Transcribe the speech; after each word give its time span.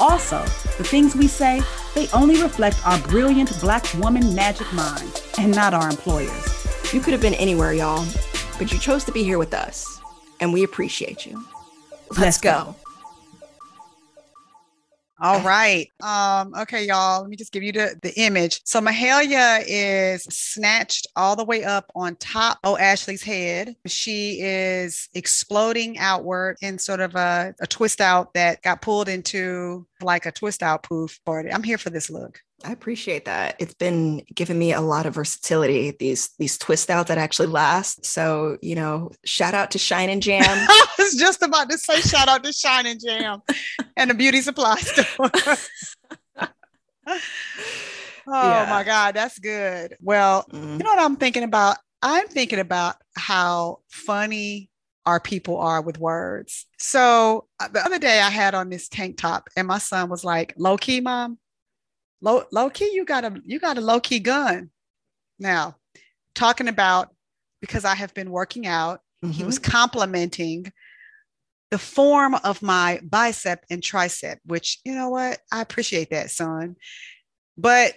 Also, 0.00 0.42
the 0.76 0.84
things 0.84 1.16
we 1.16 1.26
say, 1.26 1.60
they 1.94 2.08
only 2.10 2.40
reflect 2.40 2.84
our 2.86 2.98
brilliant 3.00 3.58
black 3.60 3.84
woman 3.94 4.34
magic 4.34 4.72
mind 4.72 5.22
and 5.38 5.54
not 5.54 5.74
our 5.74 5.88
employers. 5.90 6.92
You 6.92 7.00
could 7.00 7.12
have 7.12 7.20
been 7.20 7.34
anywhere, 7.34 7.72
y'all, 7.72 8.06
but 8.58 8.72
you 8.72 8.78
chose 8.78 9.04
to 9.04 9.12
be 9.12 9.24
here 9.24 9.38
with 9.38 9.54
us, 9.54 10.00
and 10.40 10.52
we 10.52 10.62
appreciate 10.62 11.26
you. 11.26 11.44
Let's, 12.10 12.18
Let's 12.20 12.40
go. 12.40 12.64
go. 12.64 12.76
All 15.20 15.40
right. 15.40 15.90
Um, 16.00 16.54
okay, 16.54 16.86
y'all. 16.86 17.22
Let 17.22 17.30
me 17.30 17.36
just 17.36 17.52
give 17.52 17.62
you 17.64 17.72
the, 17.72 17.98
the 18.02 18.12
image. 18.20 18.60
So 18.64 18.80
Mahalia 18.80 19.64
is 19.66 20.22
snatched 20.24 21.08
all 21.16 21.34
the 21.34 21.44
way 21.44 21.64
up 21.64 21.90
on 21.96 22.14
top 22.16 22.58
of 22.62 22.78
Ashley's 22.78 23.22
head. 23.22 23.74
She 23.86 24.40
is 24.40 25.08
exploding 25.14 25.98
outward 25.98 26.56
in 26.62 26.78
sort 26.78 27.00
of 27.00 27.16
a, 27.16 27.52
a 27.60 27.66
twist 27.66 28.00
out 28.00 28.32
that 28.34 28.62
got 28.62 28.80
pulled 28.80 29.08
into 29.08 29.86
like 30.00 30.26
a 30.26 30.32
twist 30.32 30.62
out 30.62 30.84
poof 30.84 31.18
it. 31.26 31.52
I'm 31.52 31.64
here 31.64 31.78
for 31.78 31.90
this 31.90 32.10
look. 32.10 32.40
I 32.64 32.72
appreciate 32.72 33.26
that. 33.26 33.54
It's 33.60 33.74
been 33.74 34.24
giving 34.34 34.58
me 34.58 34.72
a 34.72 34.80
lot 34.80 35.06
of 35.06 35.14
versatility. 35.14 35.92
These 35.98 36.30
these 36.38 36.58
twist 36.58 36.90
outs 36.90 37.08
that 37.08 37.18
actually 37.18 37.46
last. 37.48 38.04
So 38.04 38.58
you 38.62 38.74
know, 38.74 39.12
shout 39.24 39.54
out 39.54 39.70
to 39.72 39.78
Shine 39.78 40.10
and 40.10 40.22
Jam. 40.28 40.44
I 40.44 40.86
was 40.98 41.14
just 41.14 41.42
about 41.42 41.70
to 41.70 41.78
say 41.78 42.00
shout 42.00 42.28
out 42.28 42.42
to 42.44 42.52
Shine 42.52 42.86
and 42.86 43.00
Jam 43.00 43.42
and 43.96 44.10
the 44.10 44.14
beauty 44.14 44.40
supply 44.40 44.76
store. 44.76 45.30
oh 47.06 47.20
yeah. 48.26 48.66
my 48.68 48.82
God, 48.84 49.14
that's 49.14 49.38
good. 49.38 49.96
Well, 50.00 50.44
mm-hmm. 50.52 50.72
you 50.72 50.78
know 50.78 50.90
what 50.90 50.98
I'm 50.98 51.16
thinking 51.16 51.44
about? 51.44 51.76
I'm 52.02 52.26
thinking 52.26 52.58
about 52.58 52.96
how 53.16 53.78
funny 53.88 54.68
our 55.06 55.20
people 55.20 55.56
are 55.58 55.80
with 55.80 55.98
words. 55.98 56.66
So 56.78 57.46
uh, 57.60 57.68
the 57.68 57.84
other 57.84 57.98
day 57.98 58.20
I 58.20 58.28
had 58.28 58.54
on 58.54 58.68
this 58.68 58.88
tank 58.88 59.16
top 59.16 59.48
and 59.56 59.66
my 59.66 59.78
son 59.78 60.10
was 60.10 60.22
like, 60.22 60.54
low 60.58 60.76
key, 60.76 61.00
mom 61.00 61.38
low 62.20 62.44
low 62.52 62.70
key 62.70 62.90
you 62.92 63.04
got 63.04 63.24
a 63.24 63.40
you 63.44 63.58
got 63.58 63.78
a 63.78 63.82
low 63.82 64.00
key 64.00 64.20
gun 64.20 64.70
now. 65.38 65.76
Talking 66.34 66.68
about 66.68 67.08
because 67.60 67.84
i 67.84 67.94
have 67.94 68.14
been 68.14 68.30
working 68.30 68.66
out 68.66 69.00
mm-hmm. 69.24 69.32
he 69.32 69.44
was 69.44 69.58
mm-hmm. 69.58 69.72
complimenting 69.72 70.72
the 71.70 71.78
form 71.78 72.34
of 72.44 72.62
my 72.62 73.00
bicep 73.02 73.64
and 73.70 73.82
tricep 73.82 74.36
which 74.44 74.78
you 74.84 74.94
know 74.94 75.10
what? 75.10 75.38
I 75.52 75.60
appreciate 75.60 76.10
that 76.10 76.30
son. 76.30 76.76
But 77.56 77.94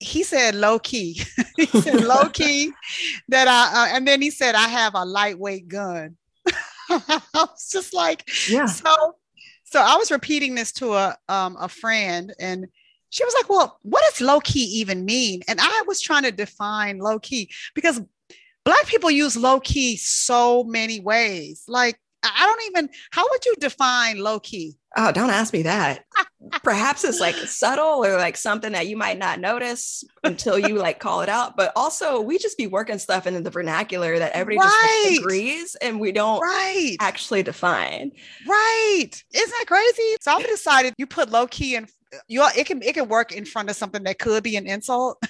he 0.00 0.22
said 0.22 0.54
low 0.54 0.78
key 0.78 1.20
he 1.56 1.66
said 1.66 2.04
low 2.04 2.28
key 2.28 2.72
that 3.28 3.48
i 3.48 3.90
uh, 3.90 3.96
and 3.96 4.06
then 4.06 4.22
he 4.22 4.30
said 4.30 4.54
i 4.54 4.68
have 4.68 4.94
a 4.94 5.04
lightweight 5.04 5.68
gun. 5.68 6.16
I 6.90 7.20
was 7.34 7.68
just 7.70 7.92
like 7.92 8.28
yeah. 8.48 8.66
so 8.66 9.16
so 9.64 9.80
i 9.80 9.96
was 9.96 10.10
repeating 10.10 10.54
this 10.54 10.72
to 10.72 10.94
a 10.94 11.16
um, 11.28 11.56
a 11.58 11.68
friend 11.68 12.34
and 12.38 12.66
she 13.10 13.24
was 13.24 13.34
like, 13.34 13.48
Well, 13.48 13.78
what 13.82 14.02
does 14.10 14.20
low 14.20 14.40
key 14.40 14.64
even 14.64 15.04
mean? 15.04 15.42
And 15.48 15.60
I 15.60 15.82
was 15.86 16.00
trying 16.00 16.24
to 16.24 16.32
define 16.32 16.98
low 16.98 17.18
key 17.18 17.50
because 17.74 18.00
Black 18.64 18.86
people 18.86 19.10
use 19.10 19.36
low 19.36 19.60
key 19.60 19.96
so 19.96 20.62
many 20.64 21.00
ways. 21.00 21.64
Like, 21.68 21.98
I 22.22 22.44
don't 22.46 22.70
even, 22.70 22.90
how 23.12 23.24
would 23.30 23.46
you 23.46 23.54
define 23.60 24.18
low 24.18 24.40
key? 24.40 24.76
Oh, 24.96 25.12
don't 25.12 25.30
ask 25.30 25.52
me 25.52 25.62
that. 25.62 26.04
Perhaps 26.62 27.04
it's 27.04 27.20
like 27.20 27.34
subtle 27.34 28.04
or 28.04 28.16
like 28.16 28.36
something 28.36 28.72
that 28.72 28.86
you 28.86 28.96
might 28.96 29.18
not 29.18 29.40
notice 29.40 30.04
until 30.24 30.58
you 30.58 30.76
like 30.76 30.98
call 30.98 31.22
it 31.22 31.28
out. 31.28 31.56
But 31.56 31.72
also, 31.76 32.20
we 32.20 32.36
just 32.36 32.58
be 32.58 32.66
working 32.66 32.98
stuff 32.98 33.26
in 33.26 33.42
the 33.42 33.50
vernacular 33.50 34.18
that 34.18 34.32
everybody 34.32 34.68
right. 34.68 35.04
just 35.08 35.20
agrees 35.20 35.74
and 35.76 36.00
we 36.00 36.12
don't 36.12 36.40
right. 36.40 36.96
actually 37.00 37.42
define. 37.42 38.12
Right. 38.46 39.10
Isn't 39.32 39.54
that 39.58 39.64
crazy? 39.66 40.16
So 40.20 40.32
I've 40.32 40.46
decided 40.46 40.94
you 40.98 41.06
put 41.06 41.30
low 41.30 41.46
key 41.46 41.76
in 41.76 41.86
you 42.26 42.44
it 42.56 42.66
can 42.66 42.82
it 42.82 42.94
can 42.94 43.08
work 43.08 43.32
in 43.32 43.44
front 43.44 43.70
of 43.70 43.76
something 43.76 44.02
that 44.04 44.18
could 44.18 44.42
be 44.42 44.56
an 44.56 44.66
insult. 44.66 45.22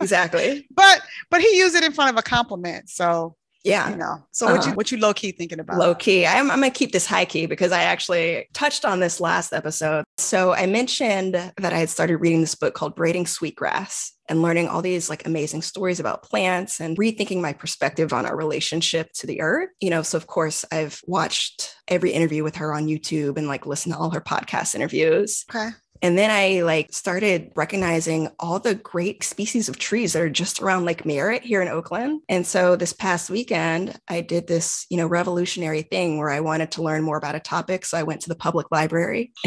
exactly. 0.00 0.66
But 0.74 1.02
but 1.30 1.40
he 1.40 1.58
used 1.58 1.74
it 1.74 1.84
in 1.84 1.92
front 1.92 2.10
of 2.10 2.18
a 2.18 2.22
compliment. 2.22 2.90
So 2.90 3.36
yeah. 3.64 3.88
You 3.88 3.96
know. 3.96 4.22
So 4.30 4.46
uh-huh. 4.46 4.56
what 4.56 4.66
you 4.66 4.72
what 4.74 4.92
you 4.92 4.98
low 4.98 5.14
key 5.14 5.32
thinking 5.32 5.58
about? 5.58 5.78
Low 5.78 5.94
key. 5.94 6.26
I'm, 6.26 6.50
I'm 6.50 6.60
gonna 6.60 6.70
keep 6.70 6.92
this 6.92 7.06
high 7.06 7.24
key 7.24 7.46
because 7.46 7.72
I 7.72 7.82
actually 7.82 8.46
touched 8.52 8.84
on 8.84 9.00
this 9.00 9.20
last 9.20 9.54
episode. 9.54 10.04
So 10.18 10.52
I 10.52 10.66
mentioned 10.66 11.34
that 11.34 11.72
I 11.72 11.78
had 11.78 11.88
started 11.88 12.18
reading 12.18 12.42
this 12.42 12.54
book 12.54 12.74
called 12.74 12.94
Braiding 12.94 13.26
Sweetgrass 13.26 14.12
and 14.28 14.42
learning 14.42 14.68
all 14.68 14.82
these 14.82 15.08
like 15.08 15.26
amazing 15.26 15.62
stories 15.62 15.98
about 15.98 16.22
plants 16.22 16.80
and 16.80 16.96
rethinking 16.98 17.40
my 17.40 17.54
perspective 17.54 18.12
on 18.12 18.26
our 18.26 18.36
relationship 18.36 19.10
to 19.14 19.26
the 19.26 19.40
earth. 19.40 19.70
You 19.80 19.90
know, 19.90 20.02
so 20.02 20.18
of 20.18 20.26
course 20.26 20.66
I've 20.70 21.00
watched 21.06 21.74
every 21.88 22.12
interview 22.12 22.44
with 22.44 22.56
her 22.56 22.74
on 22.74 22.86
YouTube 22.86 23.38
and 23.38 23.48
like 23.48 23.64
listened 23.64 23.94
to 23.94 23.98
all 23.98 24.10
her 24.10 24.20
podcast 24.20 24.74
interviews. 24.74 25.44
Okay. 25.50 25.70
And 26.02 26.18
then 26.18 26.30
I 26.30 26.62
like 26.62 26.92
started 26.92 27.50
recognizing 27.56 28.28
all 28.38 28.58
the 28.58 28.74
great 28.74 29.24
species 29.24 29.68
of 29.68 29.78
trees 29.78 30.12
that 30.12 30.22
are 30.22 30.30
just 30.30 30.60
around 30.60 30.84
Lake 30.84 31.06
Merritt 31.06 31.42
here 31.42 31.62
in 31.62 31.68
Oakland. 31.68 32.22
And 32.28 32.46
so 32.46 32.76
this 32.76 32.92
past 32.92 33.30
weekend, 33.30 33.98
I 34.08 34.20
did 34.20 34.46
this, 34.46 34.86
you 34.90 34.96
know, 34.96 35.06
revolutionary 35.06 35.82
thing 35.82 36.18
where 36.18 36.30
I 36.30 36.40
wanted 36.40 36.70
to 36.72 36.82
learn 36.82 37.02
more 37.02 37.16
about 37.16 37.34
a 37.34 37.40
topic. 37.40 37.84
So 37.84 37.96
I 37.96 38.02
went 38.02 38.20
to 38.22 38.28
the 38.28 38.34
public 38.34 38.66
library. 38.70 39.32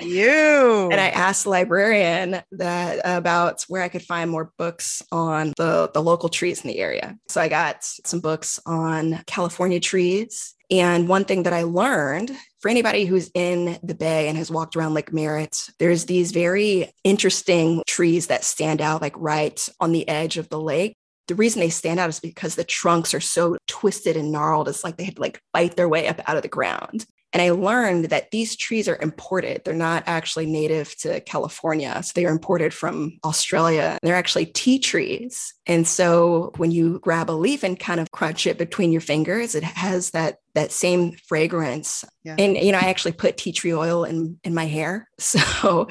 you. 0.00 0.88
and 0.90 1.00
I 1.00 1.08
asked 1.08 1.44
the 1.44 1.50
librarian 1.50 2.40
that 2.52 3.00
about 3.04 3.64
where 3.68 3.82
I 3.82 3.88
could 3.88 4.02
find 4.02 4.30
more 4.30 4.52
books 4.56 5.02
on 5.12 5.52
the, 5.56 5.90
the 5.92 6.02
local 6.02 6.28
trees 6.28 6.62
in 6.62 6.68
the 6.68 6.78
area. 6.78 7.16
So 7.28 7.40
I 7.40 7.48
got 7.48 7.84
some 7.84 8.20
books 8.20 8.58
on 8.66 9.22
California 9.26 9.80
trees 9.80 10.54
and 10.70 11.08
one 11.08 11.24
thing 11.24 11.42
that 11.42 11.52
I 11.52 11.62
learned 11.62 12.30
for 12.60 12.68
anybody 12.68 13.04
who's 13.04 13.30
in 13.34 13.78
the 13.82 13.94
Bay 13.94 14.28
and 14.28 14.38
has 14.38 14.50
walked 14.50 14.76
around 14.76 14.94
Lake 14.94 15.12
Merritt, 15.12 15.68
there's 15.78 16.04
these 16.04 16.32
very 16.32 16.92
interesting 17.02 17.82
trees 17.86 18.28
that 18.28 18.44
stand 18.44 18.80
out 18.80 19.02
like 19.02 19.14
right 19.16 19.68
on 19.80 19.92
the 19.92 20.06
edge 20.08 20.36
of 20.36 20.48
the 20.48 20.60
lake. 20.60 20.94
The 21.26 21.34
reason 21.34 21.60
they 21.60 21.70
stand 21.70 22.00
out 22.00 22.08
is 22.08 22.20
because 22.20 22.54
the 22.54 22.64
trunks 22.64 23.14
are 23.14 23.20
so 23.20 23.56
twisted 23.66 24.16
and 24.16 24.32
gnarled. 24.32 24.68
It's 24.68 24.84
like 24.84 24.96
they 24.96 25.04
had 25.04 25.16
to 25.16 25.22
like 25.22 25.40
bite 25.52 25.76
their 25.76 25.88
way 25.88 26.08
up 26.08 26.20
out 26.28 26.36
of 26.36 26.42
the 26.42 26.48
ground. 26.48 27.06
And 27.32 27.40
I 27.40 27.50
learned 27.50 28.06
that 28.06 28.30
these 28.32 28.56
trees 28.56 28.88
are 28.88 28.98
imported. 29.00 29.62
They're 29.64 29.74
not 29.74 30.02
actually 30.06 30.46
native 30.46 30.96
to 30.98 31.20
California. 31.20 32.02
So 32.02 32.12
they 32.14 32.26
are 32.26 32.32
imported 32.32 32.74
from 32.74 33.18
Australia. 33.24 33.98
They're 34.02 34.16
actually 34.16 34.46
tea 34.46 34.80
trees. 34.80 35.54
And 35.66 35.86
so 35.86 36.52
when 36.56 36.72
you 36.72 36.98
grab 36.98 37.30
a 37.30 37.32
leaf 37.32 37.62
and 37.62 37.78
kind 37.78 38.00
of 38.00 38.10
crunch 38.10 38.46
it 38.46 38.58
between 38.58 38.90
your 38.90 39.00
fingers, 39.00 39.54
it 39.54 39.62
has 39.62 40.10
that 40.10 40.38
that 40.54 40.72
same 40.72 41.12
fragrance. 41.28 42.04
Yeah. 42.24 42.36
And 42.38 42.56
you 42.56 42.72
know, 42.72 42.78
I 42.78 42.88
actually 42.88 43.12
put 43.12 43.36
tea 43.36 43.52
tree 43.52 43.74
oil 43.74 44.04
in 44.04 44.38
in 44.44 44.54
my 44.54 44.66
hair. 44.66 45.08
So, 45.20 45.88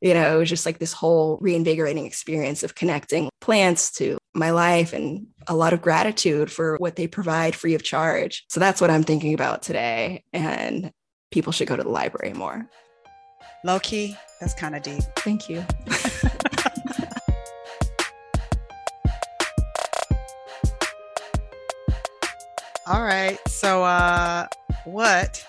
you 0.00 0.14
know, 0.14 0.34
it 0.34 0.38
was 0.38 0.48
just 0.48 0.64
like 0.64 0.78
this 0.78 0.94
whole 0.94 1.38
reinvigorating 1.42 2.06
experience 2.06 2.62
of 2.62 2.74
connecting 2.74 3.28
plants 3.40 3.90
to 3.92 4.18
my 4.34 4.50
life 4.50 4.92
and 4.92 5.26
a 5.46 5.54
lot 5.54 5.72
of 5.72 5.82
gratitude 5.82 6.50
for 6.50 6.76
what 6.78 6.96
they 6.96 7.06
provide 7.06 7.54
free 7.54 7.74
of 7.74 7.82
charge. 7.82 8.44
So 8.48 8.58
that's 8.58 8.80
what 8.80 8.90
I'm 8.90 9.04
thinking 9.04 9.34
about 9.34 9.62
today. 9.62 10.24
And 10.32 10.90
people 11.30 11.52
should 11.52 11.68
go 11.68 11.76
to 11.76 11.82
the 11.82 11.90
library 11.90 12.32
more. 12.32 12.68
Low 13.62 13.78
key, 13.78 14.16
that's 14.40 14.54
kind 14.54 14.74
of 14.74 14.82
deep. 14.82 15.02
Thank 15.16 15.48
you. 15.48 15.64
All 22.90 23.04
right. 23.04 23.38
So, 23.46 23.84
uh, 23.84 24.48
what 24.84 25.46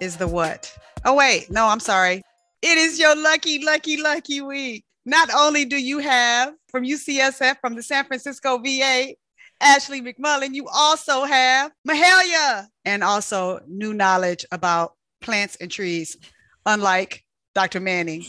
is 0.00 0.16
the 0.16 0.26
what? 0.26 0.74
Oh, 1.04 1.14
wait. 1.14 1.50
No, 1.50 1.66
I'm 1.66 1.80
sorry. 1.80 2.22
It 2.62 2.78
is 2.78 2.98
your 2.98 3.14
lucky, 3.14 3.62
lucky, 3.62 4.00
lucky 4.00 4.40
week. 4.40 4.86
Not 5.04 5.28
only 5.34 5.66
do 5.66 5.76
you 5.76 5.98
have 5.98 6.54
from 6.70 6.84
UCSF, 6.84 7.60
from 7.60 7.74
the 7.74 7.82
San 7.82 8.06
Francisco 8.06 8.56
VA, 8.56 9.12
Ashley 9.60 10.00
McMullen, 10.00 10.54
you 10.54 10.66
also 10.68 11.24
have 11.24 11.72
Mahalia 11.86 12.68
and 12.86 13.04
also 13.04 13.60
new 13.68 13.92
knowledge 13.92 14.46
about 14.50 14.94
plants 15.20 15.58
and 15.60 15.70
trees, 15.70 16.16
unlike 16.64 17.22
Dr. 17.54 17.80
Manning, 17.80 18.24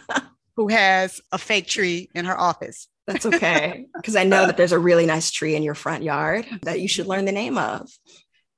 who 0.56 0.68
has 0.68 1.20
a 1.32 1.38
fake 1.38 1.66
tree 1.66 2.08
in 2.14 2.26
her 2.26 2.38
office. 2.38 2.86
That's 3.06 3.26
okay. 3.26 3.86
Because 3.94 4.16
I 4.16 4.24
know 4.24 4.46
that 4.46 4.56
there's 4.56 4.72
a 4.72 4.78
really 4.78 5.06
nice 5.06 5.30
tree 5.30 5.54
in 5.54 5.62
your 5.62 5.74
front 5.74 6.02
yard 6.02 6.46
that 6.62 6.80
you 6.80 6.88
should 6.88 7.06
learn 7.06 7.24
the 7.24 7.32
name 7.32 7.58
of. 7.58 7.90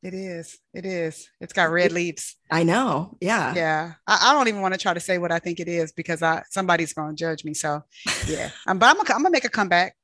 It 0.03 0.15
is. 0.15 0.59
It 0.73 0.87
is. 0.87 1.29
It's 1.41 1.53
got 1.53 1.71
red 1.71 1.91
leaves. 1.91 2.37
I 2.49 2.63
know. 2.63 3.17
Yeah. 3.21 3.55
Yeah. 3.57 3.93
I, 4.07 4.31
I 4.31 4.35
don't 4.35 4.47
even 4.47 4.61
want 4.61 4.75
to 4.75 4.79
try 4.79 4.95
to 4.95 5.01
say 5.01 5.19
what 5.19 5.33
I 5.33 5.41
think 5.41 5.59
it 5.59 5.67
is 5.67 5.91
because 5.91 6.23
I 6.23 6.43
somebody's 6.49 6.93
going 6.93 7.17
to 7.17 7.21
judge 7.21 7.45
me. 7.45 7.55
So, 7.55 7.83
yeah. 8.29 8.51
um, 8.69 8.79
but 8.79 8.87
I'm 8.87 9.01
I'm 9.01 9.07
gonna 9.07 9.31
make 9.31 9.45
a 9.45 9.49
comeback. 9.49 9.97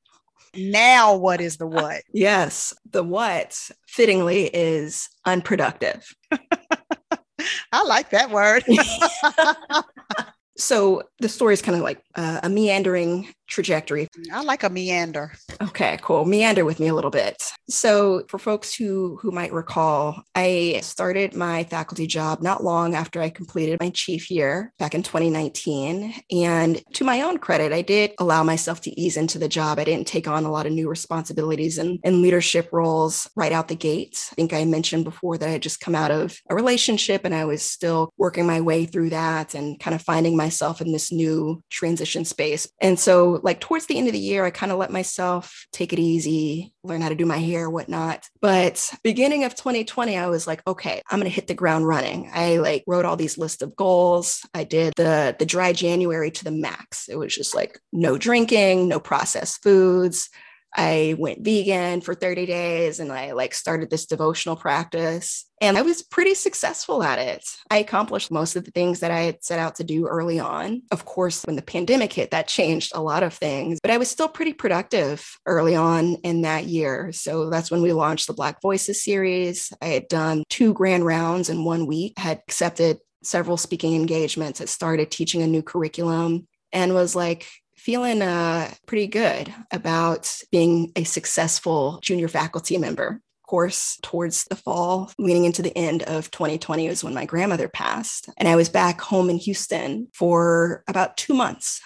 Now, 0.55 1.15
what 1.15 1.41
is 1.41 1.57
the 1.57 1.67
what? 1.67 2.01
yes, 2.13 2.73
the 2.91 3.03
what 3.03 3.57
fittingly 3.87 4.45
is 4.53 5.09
unproductive. 5.25 6.05
I 7.71 7.83
like 7.85 8.09
that 8.09 8.29
word. 8.29 8.63
so 10.57 11.03
the 11.19 11.29
story 11.29 11.53
is 11.53 11.61
kind 11.61 11.77
of 11.77 11.83
like 11.83 12.01
uh, 12.15 12.41
a 12.43 12.49
meandering 12.49 13.33
trajectory. 13.53 14.07
Mm, 14.17 14.31
I 14.33 14.41
like 14.41 14.63
a 14.63 14.69
meander. 14.69 15.33
Okay, 15.61 15.99
cool. 16.01 16.25
Meander 16.25 16.65
with 16.65 16.79
me 16.79 16.87
a 16.87 16.93
little 16.93 17.11
bit. 17.11 17.41
So 17.69 18.25
for 18.27 18.39
folks 18.39 18.73
who 18.73 19.17
who 19.21 19.31
might 19.31 19.53
recall, 19.53 20.23
I 20.35 20.79
started 20.81 21.35
my 21.35 21.63
faculty 21.65 22.07
job 22.07 22.41
not 22.41 22.63
long 22.63 22.95
after 22.95 23.21
I 23.21 23.29
completed 23.29 23.79
my 23.79 23.89
chief 23.91 24.29
year 24.31 24.73
back 24.79 24.95
in 24.95 25.03
2019. 25.03 26.13
And 26.31 26.81
to 26.93 27.03
my 27.03 27.21
own 27.21 27.37
credit, 27.37 27.71
I 27.71 27.81
did 27.81 28.11
allow 28.19 28.43
myself 28.43 28.81
to 28.81 28.99
ease 28.99 29.17
into 29.17 29.37
the 29.37 29.47
job. 29.47 29.79
I 29.79 29.83
didn't 29.83 30.07
take 30.07 30.27
on 30.27 30.45
a 30.45 30.51
lot 30.51 30.65
of 30.65 30.73
new 30.73 30.89
responsibilities 30.89 31.77
and, 31.77 31.99
and 32.03 32.21
leadership 32.21 32.69
roles 32.71 33.29
right 33.35 33.51
out 33.51 33.67
the 33.67 33.75
gate. 33.75 34.29
I 34.31 34.35
think 34.35 34.53
I 34.53 34.65
mentioned 34.65 35.03
before 35.03 35.37
that 35.37 35.47
I 35.47 35.53
had 35.53 35.61
just 35.61 35.79
come 35.79 35.95
out 35.95 36.11
of 36.11 36.39
a 36.49 36.55
relationship 36.55 37.23
and 37.23 37.35
I 37.35 37.45
was 37.45 37.61
still 37.61 38.11
working 38.17 38.47
my 38.47 38.61
way 38.61 38.85
through 38.85 39.11
that 39.11 39.53
and 39.53 39.79
kind 39.79 39.93
of 39.95 40.01
finding 40.01 40.35
myself 40.35 40.81
in 40.81 40.91
this 40.91 41.11
new 41.11 41.61
transition 41.69 42.25
space. 42.25 42.67
And 42.81 42.99
so 42.99 43.39
like 43.43 43.59
towards 43.59 43.85
the 43.85 43.97
end 43.97 44.07
of 44.07 44.13
the 44.13 44.19
year, 44.19 44.45
I 44.45 44.49
kind 44.51 44.71
of 44.71 44.77
let 44.77 44.89
myself 44.89 45.67
take 45.71 45.91
it 45.91 45.99
easy, 45.99 46.73
learn 46.83 47.01
how 47.01 47.09
to 47.09 47.15
do 47.15 47.25
my 47.25 47.37
hair, 47.37 47.69
whatnot. 47.69 48.27
But 48.41 48.89
beginning 49.03 49.43
of 49.43 49.53
2020, 49.53 50.17
I 50.17 50.27
was 50.27 50.47
like, 50.47 50.65
okay, 50.65 51.01
I'm 51.11 51.19
gonna 51.19 51.29
hit 51.29 51.47
the 51.47 51.53
ground 51.53 51.85
running. 51.85 52.31
I 52.33 52.57
like 52.57 52.83
wrote 52.87 53.05
all 53.05 53.17
these 53.17 53.37
lists 53.37 53.61
of 53.61 53.75
goals. 53.75 54.47
I 54.53 54.63
did 54.63 54.93
the 54.95 55.35
the 55.37 55.45
dry 55.45 55.73
January 55.73 56.31
to 56.31 56.43
the 56.43 56.51
max. 56.51 57.09
It 57.09 57.17
was 57.17 57.35
just 57.35 57.53
like 57.53 57.79
no 57.91 58.17
drinking, 58.17 58.87
no 58.87 58.99
processed 58.99 59.61
foods. 59.61 60.29
I 60.75 61.15
went 61.17 61.43
vegan 61.43 62.01
for 62.01 62.15
30 62.15 62.45
days 62.45 62.99
and 62.99 63.11
I 63.11 63.33
like 63.33 63.53
started 63.53 63.89
this 63.89 64.05
devotional 64.05 64.55
practice 64.55 65.45
and 65.61 65.77
I 65.77 65.81
was 65.81 66.01
pretty 66.01 66.33
successful 66.33 67.03
at 67.03 67.19
it. 67.19 67.45
I 67.69 67.77
accomplished 67.77 68.31
most 68.31 68.55
of 68.55 68.65
the 68.65 68.71
things 68.71 68.99
that 68.99 69.11
I 69.11 69.21
had 69.21 69.43
set 69.43 69.59
out 69.59 69.75
to 69.75 69.83
do 69.83 70.07
early 70.07 70.39
on. 70.39 70.81
Of 70.91 71.05
course, 71.05 71.43
when 71.43 71.55
the 71.55 71.61
pandemic 71.61 72.11
hit, 72.11 72.31
that 72.31 72.47
changed 72.47 72.91
a 72.95 73.01
lot 73.01 73.23
of 73.23 73.33
things, 73.33 73.79
but 73.81 73.91
I 73.91 73.97
was 73.97 74.09
still 74.09 74.27
pretty 74.27 74.53
productive 74.53 75.37
early 75.45 75.75
on 75.75 76.15
in 76.15 76.41
that 76.41 76.65
year. 76.65 77.11
So 77.13 77.49
that's 77.49 77.71
when 77.71 77.81
we 77.81 77.93
launched 77.93 78.27
the 78.27 78.33
Black 78.33 78.61
Voices 78.61 79.03
series. 79.03 79.71
I 79.81 79.87
had 79.87 80.07
done 80.07 80.43
two 80.49 80.73
grand 80.73 81.05
rounds 81.05 81.49
in 81.49 81.63
one 81.63 81.85
week, 81.85 82.17
had 82.17 82.39
accepted 82.39 82.99
several 83.23 83.57
speaking 83.57 83.95
engagements, 83.95 84.59
had 84.59 84.69
started 84.69 85.11
teaching 85.11 85.41
a 85.41 85.47
new 85.47 85.61
curriculum 85.61 86.47
and 86.73 86.93
was 86.93 87.15
like, 87.15 87.47
feeling 87.83 88.21
uh, 88.21 88.71
pretty 88.85 89.07
good 89.07 89.53
about 89.69 90.33
being 90.51 90.91
a 90.95 91.03
successful 91.03 91.99
junior 92.01 92.29
faculty 92.29 92.77
member. 92.77 93.19
Of 93.43 93.47
course, 93.49 93.99
towards 94.01 94.45
the 94.45 94.55
fall, 94.55 95.11
leading 95.19 95.43
into 95.43 95.61
the 95.61 95.77
end 95.77 96.01
of 96.03 96.31
2020 96.31 96.87
was 96.87 97.03
when 97.03 97.13
my 97.13 97.25
grandmother 97.25 97.67
passed. 97.67 98.29
And 98.37 98.47
I 98.47 98.55
was 98.55 98.69
back 98.69 99.01
home 99.01 99.29
in 99.29 99.37
Houston 99.37 100.07
for 100.13 100.83
about 100.87 101.17
two 101.17 101.33
months 101.33 101.81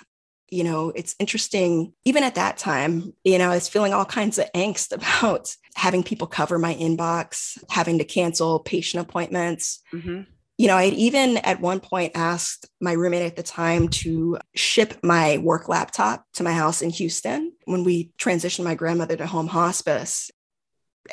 you 0.49 0.63
know, 0.63 0.93
it's 0.95 1.13
interesting. 1.19 1.91
Even 2.05 2.23
at 2.23 2.35
that 2.35 2.57
time, 2.57 3.13
you 3.25 3.37
know, 3.37 3.51
I 3.51 3.55
was 3.55 3.67
feeling 3.67 3.93
all 3.93 4.05
kinds 4.05 4.39
of 4.39 4.49
angst 4.53 4.93
about 4.95 5.53
having 5.75 6.03
people 6.03 6.25
cover 6.25 6.57
my 6.57 6.73
inbox, 6.75 7.61
having 7.69 7.97
to 7.97 8.05
cancel 8.05 8.59
patient 8.59 9.05
appointments. 9.05 9.81
Mm-hmm 9.93 10.21
you 10.57 10.67
know, 10.67 10.75
I 10.75 10.85
had 10.85 10.93
even 10.95 11.37
at 11.37 11.61
one 11.61 11.79
point 11.79 12.13
asked 12.15 12.67
my 12.81 12.93
roommate 12.93 13.21
at 13.21 13.35
the 13.35 13.43
time 13.43 13.89
to 13.89 14.39
ship 14.55 14.97
my 15.03 15.37
work 15.37 15.69
laptop 15.69 16.25
to 16.33 16.43
my 16.43 16.51
house 16.51 16.81
in 16.81 16.89
Houston 16.89 17.53
when 17.65 17.83
we 17.83 18.11
transitioned 18.17 18.63
my 18.63 18.73
grandmother 18.73 19.15
to 19.17 19.27
home 19.27 19.47
hospice. 19.47 20.31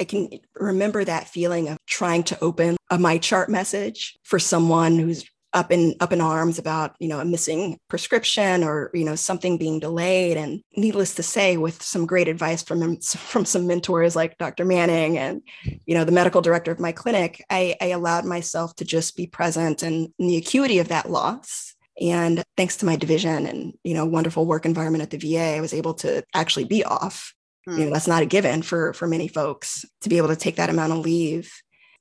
I 0.01 0.05
can 0.05 0.31
remember 0.57 1.05
that 1.05 1.29
feeling 1.29 1.69
of 1.69 1.79
trying 1.87 2.25
to 2.25 2.41
open 2.43 2.77
a 2.91 2.97
MyChart 2.97 3.49
message 3.49 4.17
for 4.25 4.39
someone 4.39 4.99
who's 4.99 5.25
up 5.55 5.71
in 5.71 5.95
up 6.01 6.13
in 6.13 6.21
arms 6.21 6.59
about 6.59 6.97
you 6.99 7.09
know 7.09 7.21
a 7.21 7.25
missing 7.25 7.79
prescription 7.89 8.65
or 8.65 8.91
you 8.93 9.05
know 9.05 9.15
something 9.15 9.57
being 9.57 9.79
delayed. 9.79 10.37
And 10.37 10.63
needless 10.77 11.15
to 11.15 11.23
say 11.23 11.57
with 11.57 11.83
some 11.83 12.05
great 12.05 12.29
advice 12.29 12.63
from 12.63 13.01
from 13.01 13.45
some 13.45 13.67
mentors 13.67 14.17
like 14.17 14.37
dr 14.39 14.65
manning 14.65 15.17
and 15.17 15.41
you 15.87 15.95
know 15.95 16.05
the 16.05 16.13
medical 16.13 16.43
director 16.43 16.73
of 16.73 16.81
my 16.81 16.93
clinic 16.93 17.43
i, 17.49 17.77
I 17.81 17.87
allowed 17.87 18.25
myself 18.25 18.75
to 18.77 18.85
just 18.85 19.17
be 19.17 19.27
present 19.27 19.83
and 19.83 20.13
in 20.19 20.27
the 20.27 20.37
acuity 20.37 20.79
of 20.81 20.89
that 20.89 21.09
loss. 21.09 21.75
And 22.01 22.43
thanks 22.57 22.77
to 22.79 22.87
my 22.87 22.97
division 22.97 23.47
and 23.47 23.73
you 23.85 23.95
know 23.95 24.05
wonderful 24.05 24.47
work 24.47 24.67
environment 24.67 25.03
at 25.03 25.11
the 25.11 25.19
va 25.19 25.57
i 25.57 25.61
was 25.61 25.73
able 25.73 25.95
to 25.95 26.25
actually 26.35 26.65
be 26.65 26.85
off. 26.85 27.33
Hmm. 27.65 27.79
you 27.79 27.85
know 27.85 27.93
that's 27.93 28.09
not 28.09 28.23
a 28.23 28.27
given 28.27 28.63
for 28.63 28.93
for 28.93 29.07
many 29.07 29.29
folks 29.29 29.85
to 30.01 30.09
be 30.09 30.19
able 30.19 30.29
to 30.29 30.37
take 30.37 30.57
that 30.57 30.71
amount 30.71 30.93
of 30.93 30.99
leave. 30.99 31.53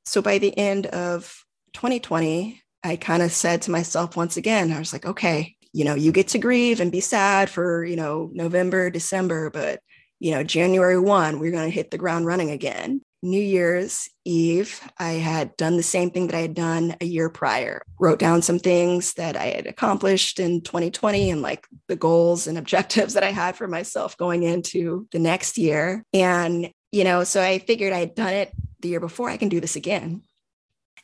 So 0.06 0.22
by 0.22 0.40
the 0.40 0.58
end 0.58 0.88
of 0.88 1.46
2020 1.74 2.63
I 2.84 2.96
kind 2.96 3.24
of 3.24 3.32
said 3.32 3.62
to 3.64 3.72
myself 3.72 4.16
once 4.16 4.38
again, 4.38 4.72
I 4.72 4.80
was 4.80 4.94
like, 4.94 5.06
okay, 5.06 5.56
you 5.72 5.86
know, 5.86 5.96
you 5.96 6.12
get 6.12 6.30
to 6.30 6.38
grieve 6.38 6.80
and 6.80 6.92
be 6.92 7.00
sad 7.00 7.50
for, 7.50 7.84
you 7.84 7.96
know, 7.96 8.30
November, 8.34 8.90
December, 8.90 9.50
but, 9.50 9.80
you 10.20 10.32
know, 10.32 10.44
January 10.44 11.00
1, 11.00 11.40
we're 11.40 11.52
going 11.52 11.68
to 11.68 11.74
hit 11.74 11.92
the 11.92 11.98
ground 11.98 12.26
running 12.26 12.52
again. 12.52 13.02
New 13.24 13.42
Year's 13.42 14.10
Eve, 14.26 14.82
I 15.00 15.14
had 15.14 15.56
done 15.56 15.78
the 15.78 15.84
same 15.84 16.12
thing 16.12 16.28
that 16.28 16.36
I 16.36 16.42
had 16.42 16.54
done 16.54 16.96
a 17.00 17.06
year 17.06 17.30
prior, 17.30 17.82
wrote 17.98 18.20
down 18.20 18.42
some 18.42 18.60
things 18.60 19.14
that 19.14 19.38
I 19.38 19.46
had 19.46 19.66
accomplished 19.66 20.40
in 20.40 20.60
2020 20.60 21.32
and 21.32 21.42
like 21.42 21.66
the 21.88 21.96
goals 21.96 22.48
and 22.48 22.58
objectives 22.58 23.14
that 23.14 23.24
I 23.24 23.32
had 23.32 23.56
for 23.56 23.68
myself 23.68 24.18
going 24.18 24.44
into 24.44 25.08
the 25.14 25.20
next 25.20 25.58
year. 25.58 26.04
And, 26.14 26.70
you 26.92 27.06
know, 27.06 27.24
so 27.24 27.42
I 27.42 27.60
figured 27.60 27.94
I 27.94 28.00
had 28.00 28.14
done 28.14 28.34
it 28.34 28.52
the 28.82 28.90
year 28.90 29.00
before, 29.00 29.30
I 29.30 29.38
can 29.38 29.48
do 29.48 29.62
this 29.62 29.78
again. 29.78 30.22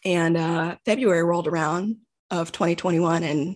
And 0.06 0.38
uh, 0.38 0.76
February 0.86 1.24
rolled 1.24 1.48
around 1.48 1.98
of 2.32 2.52
2021, 2.52 3.24
and 3.24 3.56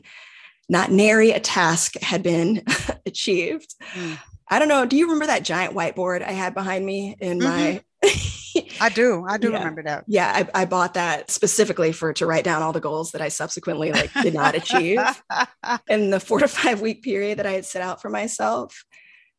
not 0.69 0.91
nary 0.91 1.31
a 1.31 1.39
task 1.39 1.97
had 2.01 2.23
been 2.23 2.63
achieved. 3.05 3.75
Mm. 3.93 4.17
I 4.49 4.59
don't 4.59 4.67
know. 4.67 4.85
Do 4.85 4.97
you 4.97 5.05
remember 5.05 5.27
that 5.27 5.43
giant 5.43 5.73
whiteboard 5.73 6.21
I 6.21 6.31
had 6.31 6.53
behind 6.53 6.85
me 6.85 7.15
in 7.19 7.39
mm-hmm. 7.39 7.47
my? 7.47 7.83
I 8.79 8.89
do. 8.89 9.25
I 9.27 9.37
do 9.37 9.51
yeah. 9.51 9.57
remember 9.57 9.83
that. 9.83 10.03
Yeah, 10.07 10.31
I, 10.31 10.61
I, 10.61 10.65
bought 10.65 10.93
that 10.93 11.31
specifically 11.31 11.91
for 11.91 12.13
to 12.13 12.25
write 12.25 12.43
down 12.43 12.61
all 12.61 12.73
the 12.73 12.79
goals 12.79 13.11
that 13.11 13.21
I 13.21 13.29
subsequently 13.29 13.91
like 13.91 14.13
did 14.21 14.33
not 14.33 14.55
achieve 14.55 14.99
in 15.89 16.11
the 16.11 16.19
four 16.19 16.39
to 16.39 16.47
five 16.47 16.81
week 16.81 17.01
period 17.01 17.39
that 17.39 17.45
I 17.45 17.53
had 17.53 17.65
set 17.65 17.81
out 17.81 18.01
for 18.01 18.09
myself. 18.09 18.83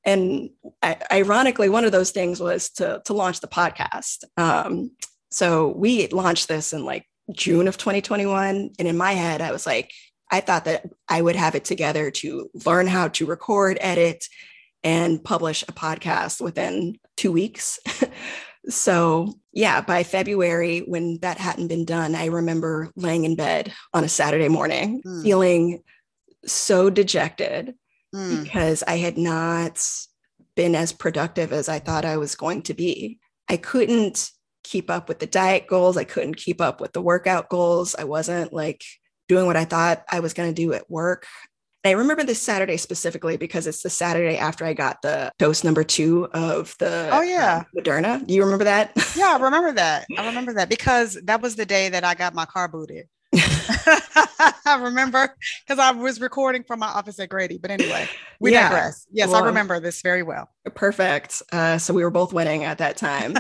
And 0.05 0.51
I, 0.83 0.97
ironically, 1.13 1.69
one 1.69 1.85
of 1.85 1.93
those 1.93 2.11
things 2.11 2.41
was 2.41 2.71
to 2.73 3.03
to 3.05 3.13
launch 3.13 3.41
the 3.41 3.49
podcast. 3.49 4.25
Um, 4.37 4.91
so 5.35 5.75
we 5.77 6.07
launched 6.09 6.47
this 6.47 6.73
in 6.73 6.85
like 6.85 7.09
June 7.33 7.67
of 7.67 7.77
2021. 7.77 8.71
And 8.79 8.89
in 8.89 8.97
my 8.97 9.15
head, 9.15 9.41
I 9.41 9.51
was 9.51 9.67
like, 9.67 9.91
I 10.31 10.41
thought 10.41 10.67
that 10.67 10.87
I 11.09 11.21
would 11.21 11.35
have 11.35 11.57
it 11.57 11.65
together 11.65 12.13
to 12.13 12.49
learn 12.65 12.87
how 12.87 13.09
to 13.09 13.27
record, 13.27 13.77
edit, 13.81 14.25
and 14.85 15.23
publish 15.25 15.65
a 15.65 15.73
podcast 15.73 16.41
within 16.41 16.99
two 17.17 17.33
weeks. 17.33 17.81
so, 18.69 19.35
yeah, 19.53 19.81
by 19.81 20.05
February, 20.05 20.81
when 20.87 21.19
that 21.21 21.39
hadn't 21.39 21.67
been 21.67 21.85
done, 21.85 22.15
I 22.15 22.27
remember 22.27 22.93
laying 22.95 23.25
in 23.25 23.35
bed 23.35 23.73
on 23.93 24.05
a 24.05 24.09
Saturday 24.09 24.49
morning 24.49 25.03
mm. 25.05 25.23
feeling 25.25 25.83
so 26.47 26.91
dejected 26.91 27.75
mm. 28.15 28.45
because 28.45 28.85
I 28.87 28.99
had 28.99 29.19
not 29.19 29.85
been 30.55 30.77
as 30.77 30.93
productive 30.93 31.53
as 31.53 31.69
I 31.69 31.81
thought 31.81 32.05
I 32.05 32.19
was 32.19 32.37
going 32.37 32.63
to 32.63 32.75
be. 32.75 33.19
I 33.49 33.57
couldn't 33.57 34.31
keep 34.65 34.91
up 34.91 35.09
with 35.09 35.21
the 35.21 35.27
diet 35.27 35.67
goals. 35.69 35.97
I 35.97 36.05
couldn't 36.05 36.37
keep 36.37 36.61
up 36.61 36.81
with 36.81 36.93
the 36.93 37.03
workout 37.03 37.49
goals. 37.49 37.95
I 37.95 38.05
wasn't 38.05 38.53
like 38.53 38.83
doing 39.29 39.47
what 39.47 39.57
I 39.57 39.65
thought 39.65 40.05
I 40.11 40.21
was 40.21 40.35
going 40.35 40.53
to 40.53 40.55
do 40.55 40.73
at 40.73 40.91
work. 40.91 41.27
And 41.85 41.91
I 41.91 41.93
remember 41.93 42.25
this 42.25 42.41
Saturday 42.41 42.79
specifically 42.79 43.37
because 43.37 43.67
it's 43.67 43.83
the 43.83 43.91
Saturday 43.91 44.39
after 44.39 44.65
I 44.65 44.73
got 44.73 45.03
the 45.03 45.31
dose 45.39 45.63
number 45.63 45.85
two 45.85 46.27
of 46.33 46.75
the 46.79 47.11
oh 47.13 47.21
yeah 47.21 47.65
uh, 47.65 47.81
Moderna. 47.81 48.27
Do 48.27 48.33
you 48.33 48.43
remember 48.43 48.65
that? 48.65 48.93
Yeah, 49.17 49.37
I 49.39 49.43
remember 49.43 49.73
that. 49.73 50.07
I 50.19 50.27
remember 50.27 50.55
that 50.55 50.69
because 50.69 51.17
that 51.25 51.41
was 51.41 51.55
the 51.55 51.65
day 51.65 51.89
that 51.91 52.03
I 52.03 52.15
got 52.15 52.35
my 52.35 52.47
car 52.47 52.67
booted. 52.67 53.07
I 54.67 54.81
remember 54.81 55.37
because 55.67 55.79
I 55.79 55.93
was 55.93 56.21
recording 56.21 56.65
from 56.65 56.81
my 56.81 56.89
office 56.89 57.21
at 57.21 57.29
Grady. 57.29 57.59
But 57.59 57.71
anyway, 57.71 58.09
we 58.41 58.53
yeah. 58.53 58.69
digress. 58.69 59.07
Yes, 59.13 59.29
well, 59.29 59.43
I 59.43 59.47
remember 59.47 59.79
this 59.79 60.03
very 60.03 60.23
well. 60.23 60.49
Perfect. 60.75 61.43
Uh, 61.53 61.79
so 61.79 61.95
we 61.95 62.03
were 62.03 62.11
both 62.11 62.33
winning 62.33 62.65
at 62.65 62.79
that 62.79 62.97
time. 62.97 63.37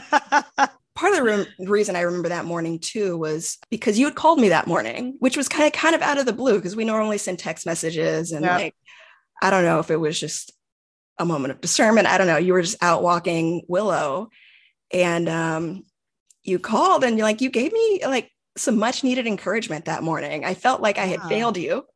Part 1.28 1.40
of 1.40 1.46
the 1.58 1.64
re- 1.64 1.78
reason 1.78 1.96
I 1.96 2.02
remember 2.02 2.28
that 2.30 2.44
morning 2.44 2.78
too 2.78 3.16
was 3.16 3.58
because 3.70 3.98
you 3.98 4.06
had 4.06 4.14
called 4.14 4.40
me 4.40 4.50
that 4.50 4.66
morning, 4.66 5.16
which 5.18 5.36
was 5.36 5.48
kind 5.48 5.66
of 5.66 5.72
kind 5.72 5.94
of 5.94 6.02
out 6.02 6.18
of 6.18 6.26
the 6.26 6.32
blue 6.32 6.56
because 6.56 6.76
we 6.76 6.84
normally 6.84 7.18
send 7.18 7.38
text 7.38 7.66
messages 7.66 8.32
and 8.32 8.44
yeah. 8.44 8.56
like 8.56 8.74
I 9.42 9.50
don't 9.50 9.64
know 9.64 9.78
if 9.78 9.90
it 9.90 9.96
was 9.96 10.18
just 10.18 10.52
a 11.18 11.24
moment 11.24 11.52
of 11.52 11.60
discernment. 11.60 12.06
I 12.06 12.18
don't 12.18 12.26
know. 12.26 12.36
You 12.36 12.52
were 12.52 12.62
just 12.62 12.82
out 12.82 13.02
walking 13.02 13.62
Willow, 13.68 14.30
and 14.92 15.28
um, 15.28 15.84
you 16.42 16.58
called 16.58 17.04
and 17.04 17.16
you're 17.16 17.26
like, 17.26 17.40
you 17.40 17.50
gave 17.50 17.72
me 17.72 18.00
like 18.04 18.30
some 18.56 18.78
much 18.78 19.02
needed 19.02 19.26
encouragement 19.26 19.86
that 19.86 20.02
morning. 20.02 20.44
I 20.44 20.54
felt 20.54 20.80
like 20.80 20.98
I 20.98 21.06
had 21.06 21.20
wow. 21.20 21.28
failed 21.28 21.56
you. 21.56 21.86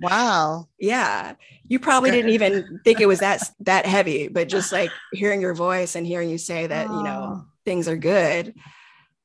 wow. 0.00 0.68
Yeah. 0.78 1.34
You 1.70 1.78
probably 1.78 2.10
didn't 2.10 2.30
even 2.30 2.80
think 2.84 3.00
it 3.00 3.06
was 3.06 3.20
that 3.20 3.42
that 3.60 3.84
heavy, 3.84 4.28
but 4.28 4.48
just 4.48 4.72
like 4.72 4.90
hearing 5.12 5.42
your 5.42 5.54
voice 5.54 5.96
and 5.96 6.06
hearing 6.06 6.30
you 6.30 6.38
say 6.38 6.66
that, 6.66 6.86
oh. 6.88 6.96
you 6.96 7.04
know, 7.04 7.44
things 7.68 7.86
are 7.86 7.98
good. 7.98 8.54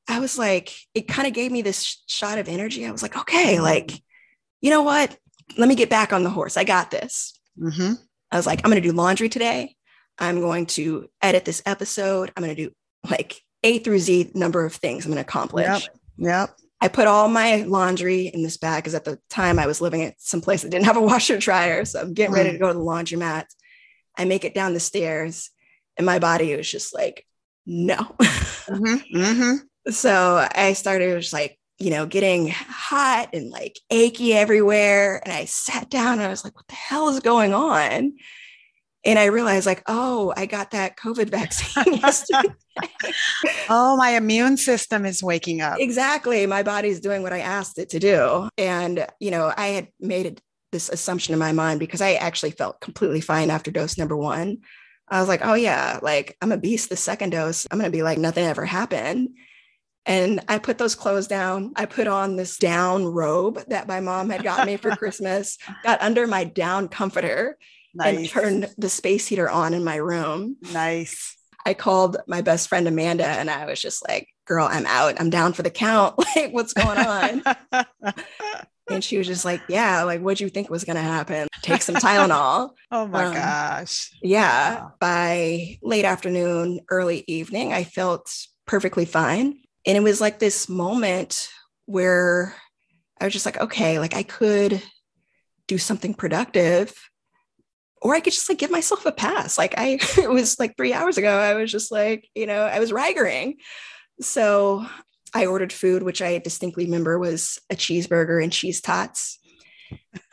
I 0.06 0.20
was 0.20 0.36
like, 0.36 0.76
it 0.92 1.08
kind 1.08 1.26
of 1.26 1.32
gave 1.32 1.50
me 1.50 1.62
this 1.62 2.02
shot 2.06 2.36
of 2.38 2.46
energy. 2.46 2.84
I 2.84 2.92
was 2.92 3.02
like, 3.02 3.16
okay, 3.16 3.58
like, 3.58 3.90
you 4.60 4.68
know 4.68 4.82
what? 4.82 5.16
Let 5.56 5.66
me 5.66 5.74
get 5.74 5.88
back 5.88 6.12
on 6.12 6.24
the 6.24 6.30
horse. 6.30 6.58
I 6.58 6.64
got 6.64 6.90
this. 6.90 7.40
Mm-hmm. 7.58 7.94
I 8.30 8.36
was 8.36 8.46
like, 8.46 8.60
I'm 8.62 8.70
going 8.70 8.82
to 8.82 8.86
do 8.86 8.94
laundry 8.94 9.30
today. 9.30 9.76
I'm 10.18 10.40
going 10.40 10.66
to 10.66 11.08
edit 11.22 11.46
this 11.46 11.62
episode. 11.64 12.32
I'm 12.36 12.42
going 12.42 12.54
to 12.54 12.66
do 12.66 12.72
like 13.10 13.40
A 13.62 13.78
through 13.78 13.98
Z 13.98 14.32
number 14.34 14.66
of 14.66 14.74
things 14.74 15.06
I'm 15.06 15.12
going 15.12 15.24
to 15.24 15.26
accomplish. 15.26 15.66
Yep. 15.66 15.82
Yep. 16.18 16.56
I 16.82 16.88
put 16.88 17.06
all 17.06 17.28
my 17.28 17.62
laundry 17.62 18.26
in 18.26 18.42
this 18.42 18.58
bag 18.58 18.82
because 18.82 18.94
at 18.94 19.06
the 19.06 19.18
time 19.30 19.58
I 19.58 19.66
was 19.66 19.80
living 19.80 20.02
at 20.02 20.20
some 20.20 20.42
place 20.42 20.62
that 20.62 20.70
didn't 20.70 20.84
have 20.84 20.98
a 20.98 21.00
washer 21.00 21.38
dryer. 21.38 21.86
So 21.86 21.98
I'm 21.98 22.12
getting 22.12 22.34
ready 22.34 22.50
to 22.50 22.56
mm. 22.56 22.60
go 22.60 22.68
to 22.68 22.74
the 22.74 22.84
laundromat. 22.84 23.46
I 24.18 24.26
make 24.26 24.44
it 24.44 24.54
down 24.54 24.74
the 24.74 24.80
stairs 24.80 25.50
and 25.96 26.04
my 26.04 26.18
body 26.18 26.54
was 26.54 26.70
just 26.70 26.94
like, 26.94 27.24
no. 27.66 27.96
Mm-hmm. 27.96 28.94
Mm-hmm. 29.14 29.90
so 29.90 30.48
I 30.54 30.72
started 30.72 31.20
just 31.20 31.34
like, 31.34 31.58
you 31.78 31.90
know, 31.90 32.06
getting 32.06 32.48
hot 32.48 33.30
and 33.34 33.50
like 33.50 33.78
achy 33.90 34.32
everywhere. 34.32 35.20
And 35.24 35.32
I 35.32 35.44
sat 35.44 35.90
down 35.90 36.14
and 36.14 36.22
I 36.22 36.28
was 36.28 36.44
like, 36.44 36.56
what 36.56 36.66
the 36.68 36.74
hell 36.74 37.08
is 37.10 37.20
going 37.20 37.52
on? 37.52 38.14
And 39.06 39.18
I 39.18 39.26
realized, 39.26 39.66
like, 39.66 39.82
oh, 39.86 40.32
I 40.34 40.46
got 40.46 40.70
that 40.70 40.96
COVID 40.96 41.28
vaccine 41.28 41.94
yesterday. 42.00 42.54
oh, 43.68 43.96
my 43.98 44.10
immune 44.10 44.56
system 44.56 45.04
is 45.04 45.22
waking 45.22 45.60
up. 45.60 45.78
Exactly. 45.78 46.46
My 46.46 46.62
body's 46.62 47.00
doing 47.00 47.22
what 47.22 47.34
I 47.34 47.40
asked 47.40 47.78
it 47.78 47.90
to 47.90 47.98
do. 47.98 48.48
And, 48.56 49.06
you 49.20 49.30
know, 49.30 49.52
I 49.54 49.68
had 49.68 49.88
made 50.00 50.40
this 50.72 50.88
assumption 50.88 51.34
in 51.34 51.38
my 51.38 51.52
mind 51.52 51.80
because 51.80 52.00
I 52.00 52.14
actually 52.14 52.52
felt 52.52 52.80
completely 52.80 53.20
fine 53.20 53.50
after 53.50 53.70
dose 53.70 53.98
number 53.98 54.16
one. 54.16 54.58
I 55.08 55.20
was 55.20 55.28
like, 55.28 55.40
oh, 55.44 55.54
yeah, 55.54 55.98
like 56.02 56.36
I'm 56.40 56.52
a 56.52 56.56
beast 56.56 56.88
the 56.88 56.96
second 56.96 57.30
dose. 57.30 57.66
I'm 57.70 57.78
going 57.78 57.90
to 57.90 57.96
be 57.96 58.02
like, 58.02 58.18
nothing 58.18 58.44
ever 58.44 58.64
happened. 58.64 59.30
And 60.06 60.40
I 60.48 60.58
put 60.58 60.76
those 60.78 60.94
clothes 60.94 61.26
down. 61.26 61.72
I 61.76 61.86
put 61.86 62.06
on 62.06 62.36
this 62.36 62.58
down 62.58 63.06
robe 63.06 63.62
that 63.68 63.88
my 63.88 64.00
mom 64.00 64.30
had 64.30 64.42
got 64.42 64.66
me 64.66 64.76
for 64.76 64.90
Christmas, 64.96 65.58
got 65.82 66.02
under 66.02 66.26
my 66.26 66.44
down 66.44 66.88
comforter 66.88 67.56
nice. 67.94 68.16
and 68.16 68.28
turned 68.28 68.74
the 68.76 68.90
space 68.90 69.26
heater 69.26 69.48
on 69.48 69.72
in 69.72 69.84
my 69.84 69.96
room. 69.96 70.56
Nice. 70.72 71.36
I 71.66 71.72
called 71.72 72.18
my 72.26 72.42
best 72.42 72.68
friend 72.68 72.86
Amanda 72.86 73.26
and 73.26 73.48
I 73.48 73.64
was 73.64 73.80
just 73.80 74.06
like, 74.06 74.28
girl, 74.44 74.68
I'm 74.70 74.84
out. 74.84 75.18
I'm 75.18 75.30
down 75.30 75.54
for 75.54 75.62
the 75.62 75.70
count. 75.70 76.18
like, 76.36 76.52
what's 76.52 76.74
going 76.74 76.98
on? 76.98 77.42
and 78.90 79.02
she 79.02 79.18
was 79.18 79.26
just 79.26 79.44
like, 79.44 79.62
yeah, 79.68 80.02
like, 80.02 80.20
what'd 80.20 80.40
you 80.40 80.48
think 80.48 80.68
was 80.68 80.84
going 80.84 80.96
to 80.96 81.02
happen? 81.02 81.48
Take 81.62 81.82
some 81.82 81.94
Tylenol. 81.94 82.70
oh 82.90 83.06
my 83.06 83.24
um, 83.26 83.34
gosh. 83.34 84.10
Yeah. 84.22 84.80
Wow. 84.80 84.92
By 85.00 85.78
late 85.82 86.04
afternoon, 86.04 86.80
early 86.88 87.24
evening, 87.26 87.72
I 87.72 87.84
felt 87.84 88.30
perfectly 88.66 89.04
fine. 89.04 89.60
And 89.86 89.96
it 89.96 90.02
was 90.02 90.20
like 90.20 90.38
this 90.38 90.68
moment 90.68 91.48
where 91.86 92.54
I 93.20 93.24
was 93.24 93.32
just 93.32 93.46
like, 93.46 93.60
okay, 93.60 93.98
like 93.98 94.14
I 94.14 94.22
could 94.22 94.82
do 95.66 95.78
something 95.78 96.14
productive 96.14 96.92
or 98.02 98.14
I 98.14 98.20
could 98.20 98.34
just 98.34 98.48
like 98.48 98.58
give 98.58 98.70
myself 98.70 99.06
a 99.06 99.12
pass. 99.12 99.56
Like 99.56 99.74
I, 99.78 99.98
it 100.18 100.30
was 100.30 100.58
like 100.58 100.76
three 100.76 100.92
hours 100.92 101.16
ago, 101.16 101.38
I 101.38 101.54
was 101.54 101.72
just 101.72 101.90
like, 101.90 102.28
you 102.34 102.46
know, 102.46 102.62
I 102.62 102.80
was 102.80 102.92
rigoring. 102.92 103.56
So 104.20 104.86
I 105.34 105.46
ordered 105.46 105.72
food, 105.72 106.04
which 106.04 106.22
I 106.22 106.38
distinctly 106.38 106.84
remember 106.84 107.18
was 107.18 107.60
a 107.68 107.74
cheeseburger 107.74 108.42
and 108.42 108.52
cheese 108.52 108.80
tots. 108.80 109.40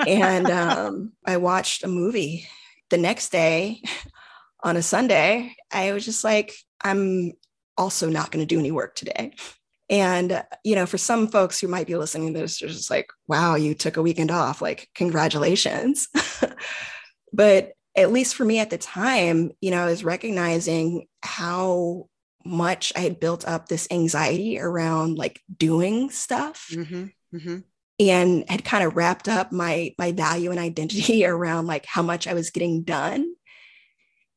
and 0.08 0.50
um, 0.52 1.14
I 1.26 1.38
watched 1.38 1.84
a 1.84 1.88
movie. 1.88 2.48
The 2.90 2.98
next 2.98 3.32
day 3.32 3.82
on 4.64 4.78
a 4.78 4.82
Sunday, 4.82 5.56
I 5.72 5.94
was 5.94 6.06
just 6.06 6.24
like, 6.24 6.54
I'm 6.84 7.34
also 7.78 8.10
not 8.10 8.32
going 8.32 8.46
to 8.46 8.56
do 8.56 8.60
any 8.60 8.72
work 8.72 8.96
today. 8.96 9.34
And, 9.90 10.44
you 10.64 10.76
know, 10.76 10.86
for 10.86 10.98
some 10.98 11.28
folks 11.28 11.60
who 11.60 11.68
might 11.68 11.88
be 11.88 11.98
listening 11.98 12.34
to 12.34 12.40
this, 12.40 12.60
they're 12.60 12.70
just 12.70 12.90
like, 12.90 13.10
wow, 13.28 13.56
you 13.56 13.74
took 13.74 13.98
a 13.98 14.02
weekend 14.02 14.32
off. 14.32 14.62
Like, 14.62 14.90
congratulations. 14.96 16.08
but 17.34 17.74
at 17.96 18.12
least 18.12 18.36
for 18.36 18.46
me 18.46 18.60
at 18.60 18.70
the 18.70 18.78
time, 18.78 19.52
you 19.60 19.72
know, 19.72 19.84
I 19.84 19.88
was 19.88 20.04
recognizing 20.04 21.08
how 21.24 22.08
much 22.46 22.94
I 22.96 23.00
had 23.00 23.20
built 23.20 23.48
up 23.48 23.68
this 23.68 23.88
anxiety 23.92 24.60
around 24.60 25.18
like 25.18 25.42
doing 25.56 26.10
stuff. 26.10 26.70
Mm-hmm, 26.72 27.06
mm-hmm. 27.36 27.58
And 28.00 28.50
had 28.50 28.66
kind 28.66 28.84
of 28.84 28.96
wrapped 28.96 29.28
up 29.28 29.52
my 29.52 29.94
my 29.98 30.12
value 30.12 30.50
and 30.52 30.60
identity 30.60 31.26
around 31.26 31.68
like 31.68 31.86
how 31.86 32.02
much 32.02 32.28
I 32.28 32.34
was 32.34 32.50
getting 32.50 32.84
done. 32.84 33.34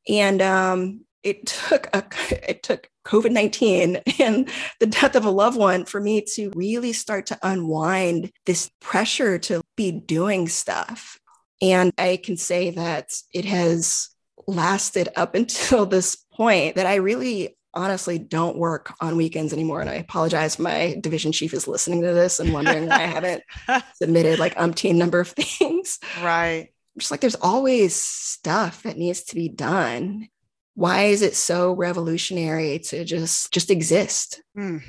And 0.07 0.41
um, 0.41 1.05
it 1.25 1.47
took 1.47 1.87
a 1.93 2.05
it 2.49 2.63
took 2.63 2.89
COVID 3.05 3.31
19 3.31 4.01
and 4.19 4.49
the 4.79 4.87
death 4.87 5.15
of 5.15 5.25
a 5.25 5.29
loved 5.29 5.57
one 5.57 5.85
for 5.85 5.99
me 5.99 6.21
to 6.35 6.51
really 6.55 6.93
start 6.93 7.25
to 7.27 7.39
unwind 7.43 8.31
this 8.45 8.71
pressure 8.79 9.37
to 9.39 9.61
be 9.75 9.91
doing 9.91 10.47
stuff. 10.47 11.19
And 11.61 11.91
I 11.97 12.19
can 12.23 12.37
say 12.37 12.71
that 12.71 13.09
it 13.33 13.45
has 13.45 14.09
lasted 14.47 15.09
up 15.15 15.35
until 15.35 15.85
this 15.85 16.15
point 16.15 16.75
that 16.75 16.85
I 16.85 16.95
really 16.95 17.57
honestly 17.75 18.17
don't 18.17 18.57
work 18.57 18.93
on 19.01 19.17
weekends 19.17 19.53
anymore. 19.53 19.81
And 19.81 19.89
I 19.89 19.95
apologize. 19.95 20.57
My 20.57 20.97
division 21.01 21.31
chief 21.31 21.53
is 21.53 21.67
listening 21.67 22.01
to 22.01 22.13
this 22.13 22.39
and 22.39 22.53
wondering 22.53 22.87
why 22.87 23.03
I 23.03 23.07
haven't 23.07 23.43
submitted 23.95 24.39
like 24.39 24.55
umpteen 24.55 24.95
number 24.95 25.19
of 25.19 25.29
things. 25.29 25.99
Right. 26.21 26.69
Just 26.97 27.11
like 27.11 27.21
there's 27.21 27.35
always 27.35 27.95
stuff 27.95 28.83
that 28.83 28.97
needs 28.97 29.23
to 29.25 29.35
be 29.35 29.49
done 29.49 30.29
why 30.75 31.03
is 31.05 31.21
it 31.21 31.35
so 31.35 31.73
revolutionary 31.73 32.79
to 32.79 33.03
just 33.03 33.51
just 33.51 33.71
exist 33.71 34.41
mm. 34.57 34.81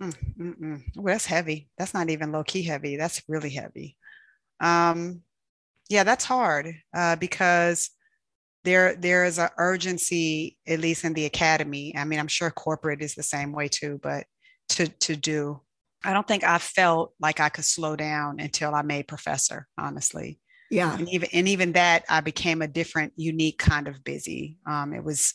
Mm, 0.00 0.82
well 0.96 1.14
that's 1.14 1.26
heavy 1.26 1.68
that's 1.78 1.94
not 1.94 2.10
even 2.10 2.32
low-key 2.32 2.62
heavy 2.62 2.96
that's 2.96 3.22
really 3.28 3.50
heavy 3.50 3.96
um 4.60 5.22
yeah 5.88 6.04
that's 6.04 6.24
hard 6.24 6.74
uh, 6.94 7.16
because 7.16 7.90
there 8.64 8.94
there 8.94 9.24
is 9.24 9.38
an 9.38 9.48
urgency 9.58 10.56
at 10.66 10.80
least 10.80 11.04
in 11.04 11.14
the 11.14 11.24
academy. 11.24 11.94
I 11.96 12.04
mean 12.04 12.18
i'm 12.18 12.28
sure 12.28 12.50
corporate 12.50 13.02
is 13.02 13.14
the 13.14 13.22
same 13.22 13.52
way 13.52 13.68
too 13.68 13.98
but 14.02 14.24
to 14.70 14.88
to 14.88 15.16
do. 15.16 15.60
I 16.04 16.12
don't 16.12 16.26
think 16.26 16.44
i 16.44 16.58
felt 16.58 17.12
like 17.20 17.40
i 17.40 17.48
could 17.48 17.64
slow 17.64 17.96
down 17.96 18.40
until 18.40 18.74
i 18.74 18.82
made 18.82 19.08
professor 19.08 19.68
honestly. 19.78 20.38
Yeah. 20.70 20.96
And 20.96 21.08
even 21.10 21.28
and 21.32 21.48
even 21.48 21.72
that 21.72 22.04
i 22.08 22.20
became 22.20 22.62
a 22.62 22.68
different 22.68 23.12
unique 23.16 23.58
kind 23.58 23.88
of 23.88 24.04
busy. 24.04 24.58
Um, 24.66 24.92
it 24.94 25.04
was 25.04 25.34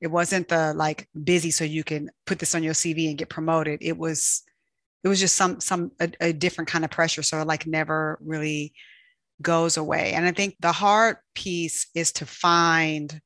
it 0.00 0.08
wasn't 0.08 0.48
the 0.48 0.74
like 0.74 1.08
busy 1.24 1.50
so 1.50 1.64
you 1.64 1.82
can 1.82 2.10
put 2.26 2.38
this 2.38 2.54
on 2.54 2.62
your 2.62 2.74
cv 2.74 3.08
and 3.08 3.18
get 3.18 3.28
promoted. 3.28 3.78
It 3.82 3.96
was 3.96 4.42
it 5.04 5.08
was 5.08 5.20
just 5.20 5.36
some 5.36 5.60
some 5.60 5.92
a, 6.00 6.10
a 6.20 6.32
different 6.32 6.68
kind 6.68 6.84
of 6.84 6.90
pressure. 6.90 7.22
So 7.22 7.40
it 7.40 7.46
like 7.46 7.66
never 7.66 8.18
really 8.20 8.74
goes 9.42 9.76
away 9.76 10.12
and 10.12 10.26
i 10.26 10.32
think 10.32 10.56
the 10.60 10.72
hard 10.72 11.16
piece 11.34 11.88
is 11.94 12.12
to 12.12 12.26
find 12.26 13.20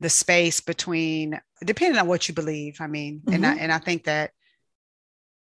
the 0.00 0.08
space 0.08 0.60
between 0.60 1.40
depending 1.64 2.00
on 2.00 2.06
what 2.06 2.28
you 2.28 2.34
believe 2.34 2.78
i 2.80 2.86
mean 2.86 3.20
mm-hmm. 3.20 3.34
and 3.34 3.46
I, 3.46 3.54
and 3.56 3.72
I 3.72 3.78
think 3.78 4.04
that 4.04 4.30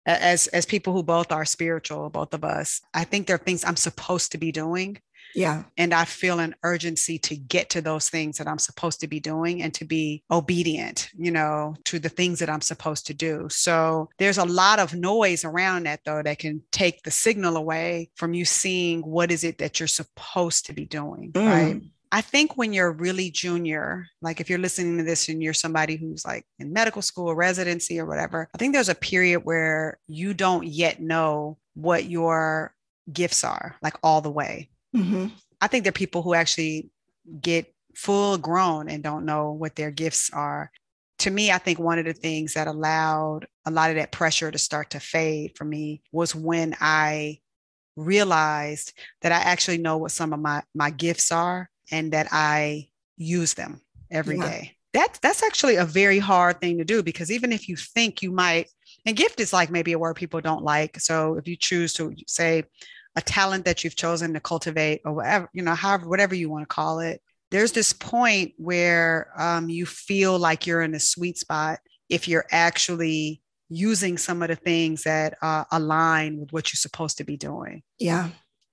as 0.05 0.47
as 0.47 0.65
people 0.65 0.93
who 0.93 1.03
both 1.03 1.31
are 1.31 1.45
spiritual 1.45 2.09
both 2.09 2.33
of 2.33 2.43
us 2.43 2.81
i 2.93 3.03
think 3.03 3.25
there 3.25 3.35
are 3.35 3.39
things 3.39 3.63
i'm 3.63 3.77
supposed 3.77 4.33
to 4.33 4.37
be 4.37 4.51
doing 4.51 4.97
yeah. 5.35 5.63
And 5.77 5.93
I 5.93 6.05
feel 6.05 6.39
an 6.39 6.55
urgency 6.63 7.17
to 7.19 7.35
get 7.35 7.69
to 7.71 7.81
those 7.81 8.09
things 8.09 8.37
that 8.37 8.47
I'm 8.47 8.59
supposed 8.59 8.99
to 9.01 9.07
be 9.07 9.19
doing 9.19 9.61
and 9.61 9.73
to 9.75 9.85
be 9.85 10.23
obedient, 10.31 11.09
you 11.17 11.31
know, 11.31 11.75
to 11.85 11.99
the 11.99 12.09
things 12.09 12.39
that 12.39 12.49
I'm 12.49 12.61
supposed 12.61 13.07
to 13.07 13.13
do. 13.13 13.47
So 13.49 14.09
there's 14.19 14.37
a 14.37 14.45
lot 14.45 14.79
of 14.79 14.93
noise 14.93 15.43
around 15.45 15.85
that, 15.85 16.01
though, 16.05 16.21
that 16.21 16.39
can 16.39 16.61
take 16.71 17.03
the 17.03 17.11
signal 17.11 17.57
away 17.57 18.09
from 18.15 18.33
you 18.33 18.45
seeing 18.45 19.01
what 19.01 19.31
is 19.31 19.43
it 19.43 19.57
that 19.57 19.79
you're 19.79 19.87
supposed 19.87 20.65
to 20.67 20.73
be 20.73 20.85
doing. 20.85 21.31
Mm. 21.31 21.45
Right. 21.45 21.81
I 22.11 22.21
think 22.21 22.57
when 22.57 22.73
you're 22.73 22.91
really 22.91 23.31
junior, 23.31 24.05
like 24.21 24.39
if 24.39 24.47
you're 24.47 24.59
listening 24.59 24.99
to 24.99 25.03
this 25.03 25.29
and 25.29 25.41
you're 25.41 25.51
somebody 25.51 25.95
who's 25.95 26.23
like 26.23 26.45
in 26.59 26.71
medical 26.71 27.01
school, 27.01 27.33
residency, 27.33 27.99
or 27.99 28.05
whatever, 28.05 28.47
I 28.53 28.57
think 28.59 28.73
there's 28.73 28.87
a 28.87 28.93
period 28.93 29.39
where 29.39 29.97
you 30.05 30.35
don't 30.35 30.67
yet 30.67 31.01
know 31.01 31.57
what 31.73 32.05
your 32.05 32.75
gifts 33.11 33.43
are, 33.43 33.77
like 33.81 33.97
all 34.03 34.21
the 34.21 34.29
way. 34.29 34.69
Mm-hmm. 34.95 35.27
I 35.61 35.67
think 35.67 35.83
there 35.83 35.89
are 35.89 35.93
people 35.93 36.21
who 36.21 36.33
actually 36.33 36.89
get 37.41 37.73
full 37.95 38.37
grown 38.37 38.89
and 38.89 39.03
don't 39.03 39.25
know 39.25 39.51
what 39.51 39.75
their 39.75 39.91
gifts 39.91 40.29
are. 40.33 40.71
To 41.19 41.31
me, 41.31 41.51
I 41.51 41.57
think 41.57 41.79
one 41.79 41.99
of 41.99 42.05
the 42.05 42.13
things 42.13 42.55
that 42.55 42.67
allowed 42.67 43.47
a 43.65 43.71
lot 43.71 43.89
of 43.89 43.95
that 43.95 44.11
pressure 44.11 44.51
to 44.51 44.57
start 44.57 44.89
to 44.91 44.99
fade 44.99 45.53
for 45.55 45.63
me 45.63 46.01
was 46.11 46.35
when 46.35 46.75
I 46.81 47.39
realized 47.95 48.93
that 49.21 49.31
I 49.31 49.37
actually 49.37 49.77
know 49.77 49.97
what 49.97 50.11
some 50.11 50.33
of 50.33 50.39
my, 50.39 50.63
my 50.73 50.89
gifts 50.89 51.31
are 51.31 51.69
and 51.91 52.11
that 52.13 52.27
I 52.31 52.89
use 53.17 53.53
them 53.53 53.81
every 54.11 54.37
yeah. 54.37 54.49
day. 54.49 54.77
That, 54.93 55.17
that's 55.21 55.43
actually 55.43 55.77
a 55.77 55.85
very 55.85 56.19
hard 56.19 56.59
thing 56.59 56.77
to 56.79 56.83
do 56.83 57.01
because 57.01 57.31
even 57.31 57.51
if 57.51 57.67
you 57.67 57.75
think 57.75 58.21
you 58.21 58.31
might 58.31 58.67
and 59.05 59.17
gift 59.17 59.39
is 59.39 59.53
like 59.53 59.69
maybe 59.69 59.93
a 59.93 59.99
word 59.99 60.15
people 60.15 60.41
don't 60.41 60.63
like. 60.63 60.99
So 60.99 61.35
if 61.35 61.47
you 61.47 61.55
choose 61.55 61.93
to 61.93 62.13
say 62.27 62.63
a 63.15 63.21
talent 63.21 63.65
that 63.65 63.83
you've 63.83 63.95
chosen 63.95 64.33
to 64.33 64.39
cultivate 64.39 65.01
or 65.05 65.13
whatever, 65.13 65.49
you 65.53 65.61
know, 65.61 65.75
however, 65.75 66.07
whatever 66.07 66.35
you 66.35 66.49
want 66.49 66.63
to 66.63 66.73
call 66.73 66.99
it, 66.99 67.21
there's 67.51 67.71
this 67.71 67.93
point 67.93 68.53
where 68.57 69.31
um, 69.37 69.69
you 69.69 69.85
feel 69.85 70.39
like 70.39 70.65
you're 70.65 70.81
in 70.81 70.95
a 70.95 70.99
sweet 70.99 71.37
spot 71.37 71.79
if 72.09 72.27
you're 72.27 72.45
actually 72.51 73.41
using 73.69 74.17
some 74.17 74.41
of 74.41 74.49
the 74.49 74.55
things 74.55 75.03
that 75.03 75.37
uh, 75.41 75.63
align 75.71 76.39
with 76.39 76.51
what 76.51 76.71
you're 76.71 76.77
supposed 76.77 77.17
to 77.17 77.23
be 77.23 77.37
doing. 77.37 77.83
Yeah. 77.99 78.29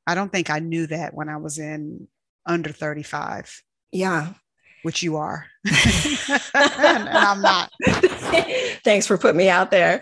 I 0.06 0.14
don't 0.14 0.32
think 0.32 0.50
I 0.50 0.58
knew 0.58 0.86
that 0.86 1.14
when 1.14 1.28
I 1.28 1.36
was 1.36 1.58
in 1.58 2.08
under 2.46 2.70
35. 2.70 3.62
Yeah. 3.92 4.32
Which 4.82 5.02
you 5.02 5.16
are. 5.16 5.46
and, 5.66 5.74
and 6.54 7.08
I'm 7.08 7.42
not. 7.42 7.70
Thanks 8.82 9.06
for 9.06 9.18
putting 9.18 9.36
me 9.36 9.50
out 9.50 9.70
there 9.70 10.00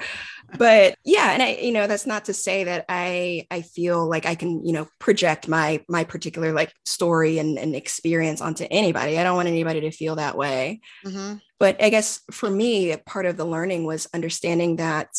but 0.56 0.96
yeah 1.04 1.32
and 1.32 1.42
i 1.42 1.58
you 1.60 1.72
know 1.72 1.86
that's 1.86 2.06
not 2.06 2.24
to 2.24 2.32
say 2.32 2.64
that 2.64 2.84
i 2.88 3.46
i 3.50 3.60
feel 3.60 4.08
like 4.08 4.24
i 4.24 4.34
can 4.34 4.64
you 4.64 4.72
know 4.72 4.88
project 4.98 5.48
my 5.48 5.84
my 5.88 6.04
particular 6.04 6.52
like 6.52 6.72
story 6.84 7.38
and, 7.38 7.58
and 7.58 7.74
experience 7.74 8.40
onto 8.40 8.64
anybody 8.70 9.18
i 9.18 9.22
don't 9.22 9.36
want 9.36 9.48
anybody 9.48 9.80
to 9.80 9.90
feel 9.90 10.16
that 10.16 10.36
way 10.36 10.80
mm-hmm. 11.04 11.34
but 11.58 11.82
i 11.82 11.90
guess 11.90 12.20
for 12.30 12.48
me 12.48 12.96
part 13.06 13.26
of 13.26 13.36
the 13.36 13.44
learning 13.44 13.84
was 13.84 14.08
understanding 14.14 14.76
that 14.76 15.10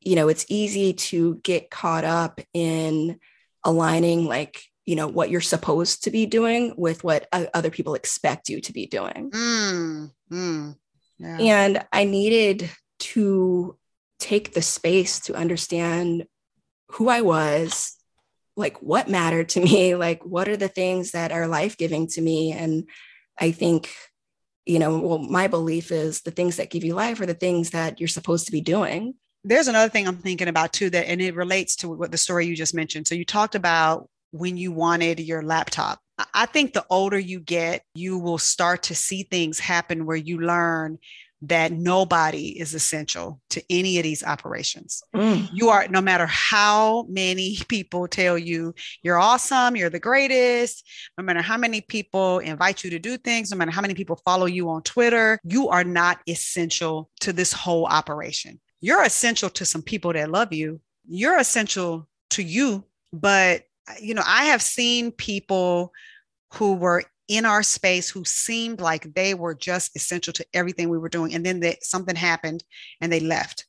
you 0.00 0.16
know 0.16 0.28
it's 0.28 0.46
easy 0.48 0.92
to 0.92 1.36
get 1.44 1.70
caught 1.70 2.04
up 2.04 2.40
in 2.52 3.18
aligning 3.64 4.26
like 4.26 4.62
you 4.84 4.96
know 4.96 5.06
what 5.06 5.30
you're 5.30 5.40
supposed 5.40 6.04
to 6.04 6.10
be 6.10 6.26
doing 6.26 6.74
with 6.76 7.04
what 7.04 7.28
other 7.32 7.70
people 7.70 7.94
expect 7.94 8.48
you 8.48 8.60
to 8.60 8.72
be 8.72 8.86
doing 8.86 9.30
mm, 9.30 10.10
mm, 10.30 10.76
yeah. 11.18 11.38
and 11.38 11.86
i 11.92 12.02
needed 12.02 12.68
to 12.98 13.76
take 14.22 14.54
the 14.54 14.62
space 14.62 15.18
to 15.20 15.34
understand 15.34 16.26
who 16.92 17.08
I 17.08 17.22
was, 17.22 17.96
like 18.56 18.80
what 18.80 19.08
mattered 19.08 19.48
to 19.50 19.60
me, 19.64 19.96
like 19.96 20.24
what 20.24 20.48
are 20.48 20.56
the 20.56 20.68
things 20.68 21.10
that 21.10 21.32
are 21.32 21.48
life 21.48 21.76
giving 21.76 22.06
to 22.08 22.20
me. 22.20 22.52
And 22.52 22.88
I 23.38 23.50
think, 23.50 23.92
you 24.64 24.78
know, 24.78 25.00
well, 25.00 25.18
my 25.18 25.48
belief 25.48 25.90
is 25.90 26.20
the 26.20 26.30
things 26.30 26.56
that 26.56 26.70
give 26.70 26.84
you 26.84 26.94
life 26.94 27.20
are 27.20 27.26
the 27.26 27.34
things 27.34 27.70
that 27.70 27.98
you're 27.98 28.08
supposed 28.08 28.46
to 28.46 28.52
be 28.52 28.60
doing. 28.60 29.14
There's 29.42 29.66
another 29.66 29.88
thing 29.88 30.06
I'm 30.06 30.18
thinking 30.18 30.46
about 30.46 30.72
too, 30.72 30.88
that, 30.90 31.08
and 31.08 31.20
it 31.20 31.34
relates 31.34 31.74
to 31.76 31.88
what 31.88 32.12
the 32.12 32.18
story 32.18 32.46
you 32.46 32.54
just 32.54 32.74
mentioned. 32.74 33.08
So 33.08 33.16
you 33.16 33.24
talked 33.24 33.56
about 33.56 34.08
when 34.30 34.56
you 34.56 34.70
wanted 34.70 35.18
your 35.18 35.42
laptop. 35.42 35.98
I 36.32 36.46
think 36.46 36.72
the 36.72 36.86
older 36.88 37.18
you 37.18 37.40
get, 37.40 37.82
you 37.96 38.18
will 38.18 38.38
start 38.38 38.84
to 38.84 38.94
see 38.94 39.24
things 39.24 39.58
happen 39.58 40.06
where 40.06 40.16
you 40.16 40.40
learn 40.40 40.98
that 41.42 41.72
nobody 41.72 42.58
is 42.58 42.72
essential 42.72 43.40
to 43.50 43.62
any 43.68 43.98
of 43.98 44.04
these 44.04 44.22
operations. 44.22 45.02
Mm. 45.14 45.48
You 45.52 45.70
are, 45.70 45.88
no 45.88 46.00
matter 46.00 46.26
how 46.26 47.04
many 47.08 47.58
people 47.68 48.06
tell 48.06 48.38
you 48.38 48.74
you're 49.02 49.18
awesome, 49.18 49.74
you're 49.74 49.90
the 49.90 49.98
greatest, 49.98 50.88
no 51.18 51.24
matter 51.24 51.42
how 51.42 51.56
many 51.56 51.80
people 51.80 52.38
invite 52.38 52.84
you 52.84 52.90
to 52.90 52.98
do 53.00 53.16
things, 53.16 53.50
no 53.50 53.56
matter 53.56 53.72
how 53.72 53.82
many 53.82 53.94
people 53.94 54.20
follow 54.24 54.46
you 54.46 54.70
on 54.70 54.82
Twitter, 54.82 55.40
you 55.42 55.68
are 55.68 55.84
not 55.84 56.20
essential 56.28 57.10
to 57.20 57.32
this 57.32 57.52
whole 57.52 57.86
operation. 57.86 58.60
You're 58.80 59.02
essential 59.02 59.50
to 59.50 59.64
some 59.64 59.82
people 59.82 60.12
that 60.12 60.30
love 60.30 60.52
you. 60.52 60.80
You're 61.08 61.38
essential 61.38 62.08
to 62.30 62.42
you. 62.42 62.84
But, 63.12 63.62
you 64.00 64.14
know, 64.14 64.22
I 64.24 64.44
have 64.46 64.62
seen 64.62 65.10
people 65.10 65.92
who 66.54 66.74
were 66.74 67.04
in 67.32 67.46
our 67.46 67.62
space 67.62 68.10
who 68.10 68.24
seemed 68.26 68.78
like 68.78 69.14
they 69.14 69.32
were 69.32 69.54
just 69.54 69.96
essential 69.96 70.34
to 70.34 70.44
everything 70.52 70.90
we 70.90 70.98
were 70.98 71.08
doing. 71.08 71.34
And 71.34 71.46
then 71.46 71.60
they, 71.60 71.78
something 71.80 72.14
happened 72.14 72.62
and 73.00 73.10
they 73.10 73.20
left. 73.20 73.66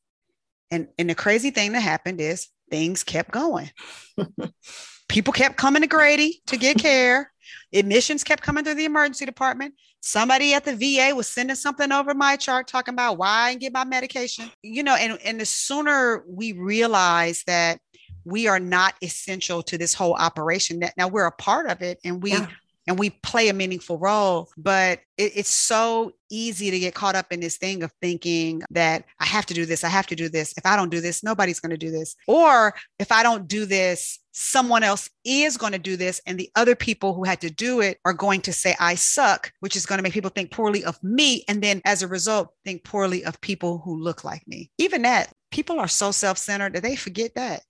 And, 0.69 0.89
and 0.99 1.09
the 1.09 1.15
crazy 1.15 1.49
thing 1.49 1.71
that 1.71 1.79
happened 1.79 2.19
is 2.19 2.49
things 2.69 3.05
kept 3.05 3.31
going. 3.31 3.71
People 5.07 5.31
kept 5.31 5.55
coming 5.55 5.81
to 5.81 5.87
Grady 5.87 6.41
to 6.47 6.57
get 6.57 6.77
care. 6.77 7.31
Admissions 7.73 8.25
kept 8.25 8.43
coming 8.43 8.65
through 8.65 8.73
the 8.75 8.83
emergency 8.83 9.25
department. 9.25 9.75
Somebody 10.01 10.53
at 10.53 10.65
the 10.65 10.75
VA 10.75 11.15
was 11.15 11.27
sending 11.27 11.55
something 11.55 11.93
over 11.93 12.13
my 12.13 12.35
chart 12.35 12.67
talking 12.67 12.93
about 12.93 13.17
why 13.17 13.29
I 13.29 13.51
didn't 13.51 13.61
get 13.61 13.73
my 13.73 13.85
medication. 13.85 14.51
You 14.61 14.83
know, 14.83 14.95
and, 14.95 15.17
and 15.23 15.39
the 15.39 15.45
sooner 15.45 16.25
we 16.27 16.51
realize 16.51 17.43
that 17.47 17.79
we 18.25 18.47
are 18.47 18.59
not 18.59 18.95
essential 19.01 19.63
to 19.63 19.77
this 19.77 19.93
whole 19.93 20.15
operation, 20.15 20.79
that 20.79 20.95
now 20.97 21.07
we're 21.07 21.27
a 21.27 21.31
part 21.31 21.69
of 21.69 21.81
it 21.81 21.99
and 22.03 22.21
we 22.21 22.31
yeah 22.31 22.47
and 22.87 22.99
we 22.99 23.09
play 23.09 23.49
a 23.49 23.53
meaningful 23.53 23.97
role. 23.97 24.49
But 24.57 24.99
it, 25.17 25.33
it's 25.35 25.49
so 25.49 26.13
easy 26.29 26.71
to 26.71 26.79
get 26.79 26.95
caught 26.95 27.15
up 27.15 27.31
in 27.31 27.39
this 27.39 27.57
thing 27.57 27.83
of 27.83 27.91
thinking 28.01 28.63
that 28.71 29.05
I 29.19 29.25
have 29.25 29.45
to 29.47 29.53
do 29.53 29.65
this, 29.65 29.83
I 29.83 29.89
have 29.89 30.07
to 30.07 30.15
do 30.15 30.29
this. 30.29 30.53
If 30.57 30.65
I 30.65 30.75
don't 30.75 30.89
do 30.89 31.01
this, 31.01 31.23
nobody's 31.23 31.59
going 31.59 31.71
to 31.71 31.77
do 31.77 31.91
this. 31.91 32.15
Or 32.27 32.73
if 32.99 33.11
I 33.11 33.23
don't 33.23 33.47
do 33.47 33.65
this, 33.65 34.19
someone 34.31 34.83
else 34.83 35.09
is 35.23 35.57
going 35.57 35.73
to 35.73 35.79
do 35.79 35.95
this. 35.95 36.19
And 36.25 36.37
the 36.37 36.49
other 36.55 36.75
people 36.75 37.13
who 37.13 37.23
had 37.23 37.41
to 37.41 37.49
do 37.49 37.81
it 37.81 37.99
are 38.03 38.13
going 38.13 38.41
to 38.41 38.53
say, 38.53 38.75
I 38.79 38.95
suck, 38.95 39.51
which 39.59 39.75
is 39.75 39.85
going 39.85 39.99
to 39.99 40.03
make 40.03 40.13
people 40.13 40.31
think 40.31 40.51
poorly 40.51 40.83
of 40.83 41.01
me. 41.03 41.43
And 41.47 41.61
then 41.61 41.81
as 41.85 42.01
a 42.01 42.07
result, 42.07 42.49
think 42.65 42.83
poorly 42.83 43.23
of 43.23 43.39
people 43.41 43.79
who 43.79 44.01
look 44.01 44.23
like 44.23 44.45
me. 44.47 44.71
Even 44.77 45.03
that, 45.03 45.31
people 45.51 45.79
are 45.79 45.87
so 45.87 46.11
self 46.11 46.37
centered 46.37 46.73
that 46.73 46.83
they 46.83 46.95
forget 46.95 47.35
that. 47.35 47.61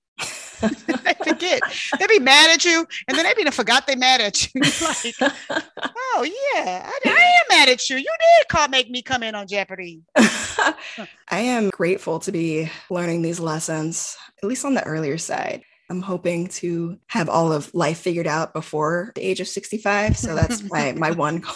they 0.87 1.13
forget. 1.23 1.61
They'd 1.99 2.07
be 2.07 2.19
mad 2.19 2.51
at 2.51 2.65
you, 2.65 2.85
and 3.07 3.17
then 3.17 3.25
they'd 3.25 3.35
be 3.35 3.49
forgot 3.51 3.87
they 3.87 3.95
mad 3.95 4.21
at 4.21 4.53
you. 4.53 4.61
like, 4.61 5.15
oh 5.95 6.23
yeah, 6.23 6.89
I, 6.89 6.99
I, 7.05 7.09
am 7.09 7.57
mad 7.57 7.69
at 7.69 7.89
you. 7.89 7.97
You 7.97 8.03
did 8.03 8.47
call 8.47 8.67
make 8.67 8.89
me 8.89 9.01
come 9.01 9.23
in 9.23 9.35
on 9.35 9.47
Jeopardy. 9.47 10.03
I 10.17 10.75
am 11.31 11.69
grateful 11.69 12.19
to 12.19 12.31
be 12.31 12.71
learning 12.89 13.21
these 13.21 13.39
lessons, 13.39 14.17
at 14.41 14.47
least 14.47 14.65
on 14.65 14.73
the 14.73 14.83
earlier 14.83 15.17
side. 15.17 15.63
I'm 15.89 16.01
hoping 16.01 16.47
to 16.47 16.97
have 17.07 17.29
all 17.29 17.51
of 17.51 17.73
life 17.73 17.99
figured 17.99 18.25
out 18.25 18.53
before 18.53 19.11
the 19.15 19.21
age 19.21 19.41
of 19.41 19.47
65. 19.47 20.17
So 20.17 20.33
that's 20.35 20.63
my 20.69 20.93
my 20.93 21.11
one 21.11 21.39
goal. 21.39 21.53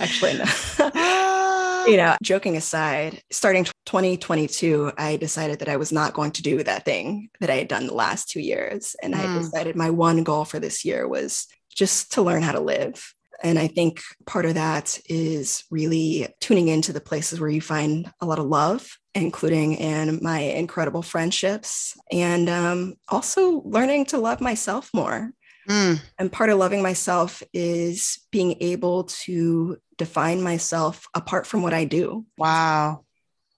Actually, 0.00 0.34
no 0.34 1.41
you 1.86 1.96
know, 1.96 2.16
joking 2.22 2.56
aside, 2.56 3.22
starting 3.30 3.64
2022, 3.86 4.92
I 4.96 5.16
decided 5.16 5.58
that 5.60 5.68
I 5.68 5.76
was 5.76 5.92
not 5.92 6.14
going 6.14 6.32
to 6.32 6.42
do 6.42 6.62
that 6.62 6.84
thing 6.84 7.28
that 7.40 7.50
I 7.50 7.56
had 7.56 7.68
done 7.68 7.86
the 7.86 7.94
last 7.94 8.28
two 8.28 8.40
years. 8.40 8.96
And 9.02 9.14
mm. 9.14 9.18
I 9.18 9.38
decided 9.38 9.76
my 9.76 9.90
one 9.90 10.22
goal 10.22 10.44
for 10.44 10.58
this 10.58 10.84
year 10.84 11.06
was 11.08 11.46
just 11.74 12.12
to 12.12 12.22
learn 12.22 12.42
how 12.42 12.52
to 12.52 12.60
live. 12.60 13.14
And 13.42 13.58
I 13.58 13.66
think 13.66 14.02
part 14.24 14.46
of 14.46 14.54
that 14.54 15.00
is 15.06 15.64
really 15.70 16.28
tuning 16.40 16.68
into 16.68 16.92
the 16.92 17.00
places 17.00 17.40
where 17.40 17.50
you 17.50 17.60
find 17.60 18.10
a 18.20 18.26
lot 18.26 18.38
of 18.38 18.46
love, 18.46 18.88
including 19.14 19.74
in 19.74 20.20
my 20.22 20.38
incredible 20.38 21.02
friendships, 21.02 21.96
and 22.12 22.48
um, 22.48 22.94
also 23.08 23.62
learning 23.64 24.06
to 24.06 24.18
love 24.18 24.40
myself 24.40 24.90
more. 24.94 25.32
Mm. 25.72 26.00
And 26.18 26.30
part 26.30 26.50
of 26.50 26.58
loving 26.58 26.82
myself 26.82 27.42
is 27.54 28.20
being 28.30 28.56
able 28.60 29.04
to 29.04 29.78
define 29.96 30.42
myself 30.42 31.06
apart 31.14 31.46
from 31.46 31.62
what 31.62 31.72
I 31.72 31.86
do. 31.86 32.26
Wow. 32.36 33.04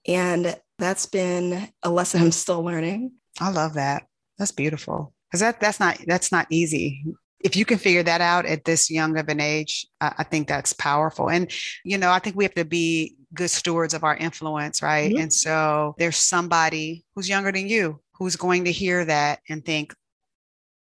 And 0.07 0.55
that's 0.79 1.07
been 1.07 1.67
a 1.83 1.89
lesson 1.89 2.21
I'm 2.21 2.31
still 2.31 2.63
learning. 2.63 3.11
I 3.41 3.51
love 3.51 3.73
that. 3.73 4.03
That's 4.37 4.53
beautiful. 4.53 5.13
Cause 5.31 5.41
that 5.41 5.59
that's 5.59 5.79
not 5.79 5.99
that's 6.07 6.31
not 6.31 6.47
easy. 6.49 7.03
If 7.41 7.57
you 7.57 7.65
can 7.65 7.77
figure 7.77 8.03
that 8.03 8.21
out 8.21 8.45
at 8.45 8.63
this 8.63 8.89
young 8.89 9.17
of 9.17 9.27
an 9.27 9.41
age, 9.41 9.85
I, 9.99 10.13
I 10.19 10.23
think 10.23 10.47
that's 10.47 10.71
powerful. 10.71 11.29
And 11.29 11.51
you 11.83 11.97
know, 11.97 12.11
I 12.11 12.19
think 12.19 12.37
we 12.37 12.45
have 12.45 12.53
to 12.53 12.63
be 12.63 13.17
good 13.33 13.49
stewards 13.49 13.93
of 13.93 14.05
our 14.05 14.15
influence, 14.15 14.81
right? 14.81 15.11
Mm-hmm. 15.11 15.23
And 15.23 15.33
so 15.33 15.95
there's 15.97 16.17
somebody 16.17 17.03
who's 17.13 17.27
younger 17.27 17.51
than 17.51 17.67
you 17.67 17.99
who's 18.17 18.37
going 18.37 18.65
to 18.65 18.71
hear 18.71 19.03
that 19.05 19.39
and 19.49 19.65
think, 19.65 19.93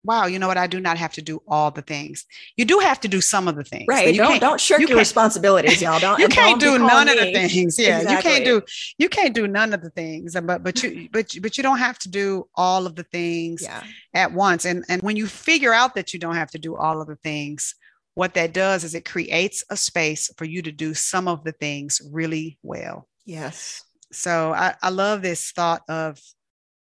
wow, 0.04 0.26
you 0.26 0.40
know 0.40 0.48
what? 0.48 0.58
I 0.58 0.68
do 0.68 0.80
not 0.80 0.98
have 0.98 1.14
to 1.14 1.22
do 1.22 1.42
all 1.48 1.72
the 1.72 1.82
things. 1.82 2.26
You 2.56 2.66
do 2.66 2.80
have 2.80 3.00
to 3.02 3.08
do 3.08 3.22
some 3.22 3.48
of 3.48 3.56
the 3.56 3.64
things. 3.64 3.86
Right. 3.88 4.14
You 4.14 4.22
don't 4.22 4.40
don't 4.40 4.60
shirk 4.60 4.80
you 4.80 4.88
your 4.88 4.98
responsibilities, 4.98 5.82
y'all. 5.82 6.00
Don't 6.10 6.20
you 6.20 6.28
can't 6.28 6.60
don't 6.60 6.80
do 6.80 6.86
none 6.86 7.08
me. 7.08 7.14
of 7.14 7.20
the 7.20 7.32
things. 7.34 7.78
Yeah. 7.78 8.00
Exactly. 8.00 8.16
You 8.16 8.22
can't 8.22 8.46
do 8.46 8.62
you 8.98 9.10
can't 9.10 9.36
do 9.36 9.48
none 9.48 9.74
of 9.74 9.82
the 9.82 9.90
things. 9.90 10.36
But 10.40 10.64
but 10.64 10.82
you 10.84 11.10
but 11.14 11.36
but 11.42 11.58
you 11.58 11.64
don't 11.64 11.80
have 11.80 12.00
to 12.00 12.10
do 12.10 12.48
all 12.56 12.86
of 12.86 12.96
the 12.96 13.04
things 13.04 13.62
yeah. 13.62 13.84
at 14.14 14.32
once. 14.34 14.66
And 14.66 14.86
and 14.88 15.02
when 15.02 15.16
you 15.16 15.28
figure 15.28 15.74
out 15.74 15.96
that 15.96 16.14
you 16.14 16.20
don't 16.20 16.36
have 16.36 16.52
to 16.52 16.60
do 16.60 16.76
all 16.76 17.02
of 17.02 17.08
the 17.08 17.18
things, 17.18 17.76
what 18.16 18.34
that 18.36 18.54
does 18.54 18.84
is 18.84 18.96
it 18.96 19.06
creates 19.06 19.64
a 19.70 19.78
space 19.78 20.32
for 20.38 20.46
you 20.46 20.62
to 20.62 20.72
do 20.72 20.94
some 20.94 21.28
of 21.28 21.44
the 21.44 21.54
things 21.54 22.02
really 22.12 22.58
well. 22.64 23.08
Yes. 23.26 23.84
So 24.12 24.54
I, 24.54 24.76
I 24.82 24.90
love 24.90 25.22
this 25.22 25.52
thought 25.52 25.84
of 25.88 26.20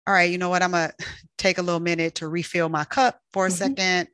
all 0.08 0.14
right, 0.14 0.32
you 0.32 0.38
know 0.38 0.50
what? 0.50 0.62
I'm 0.62 0.72
going 0.72 0.90
to 0.90 1.06
take 1.38 1.58
a 1.58 1.62
little 1.62 1.80
minute 1.80 2.16
to 2.16 2.28
refill 2.28 2.70
my 2.70 2.86
cup 2.86 3.20
for 3.34 3.46
a 3.46 3.50
mm-hmm. 3.50 3.58
second 3.58 4.08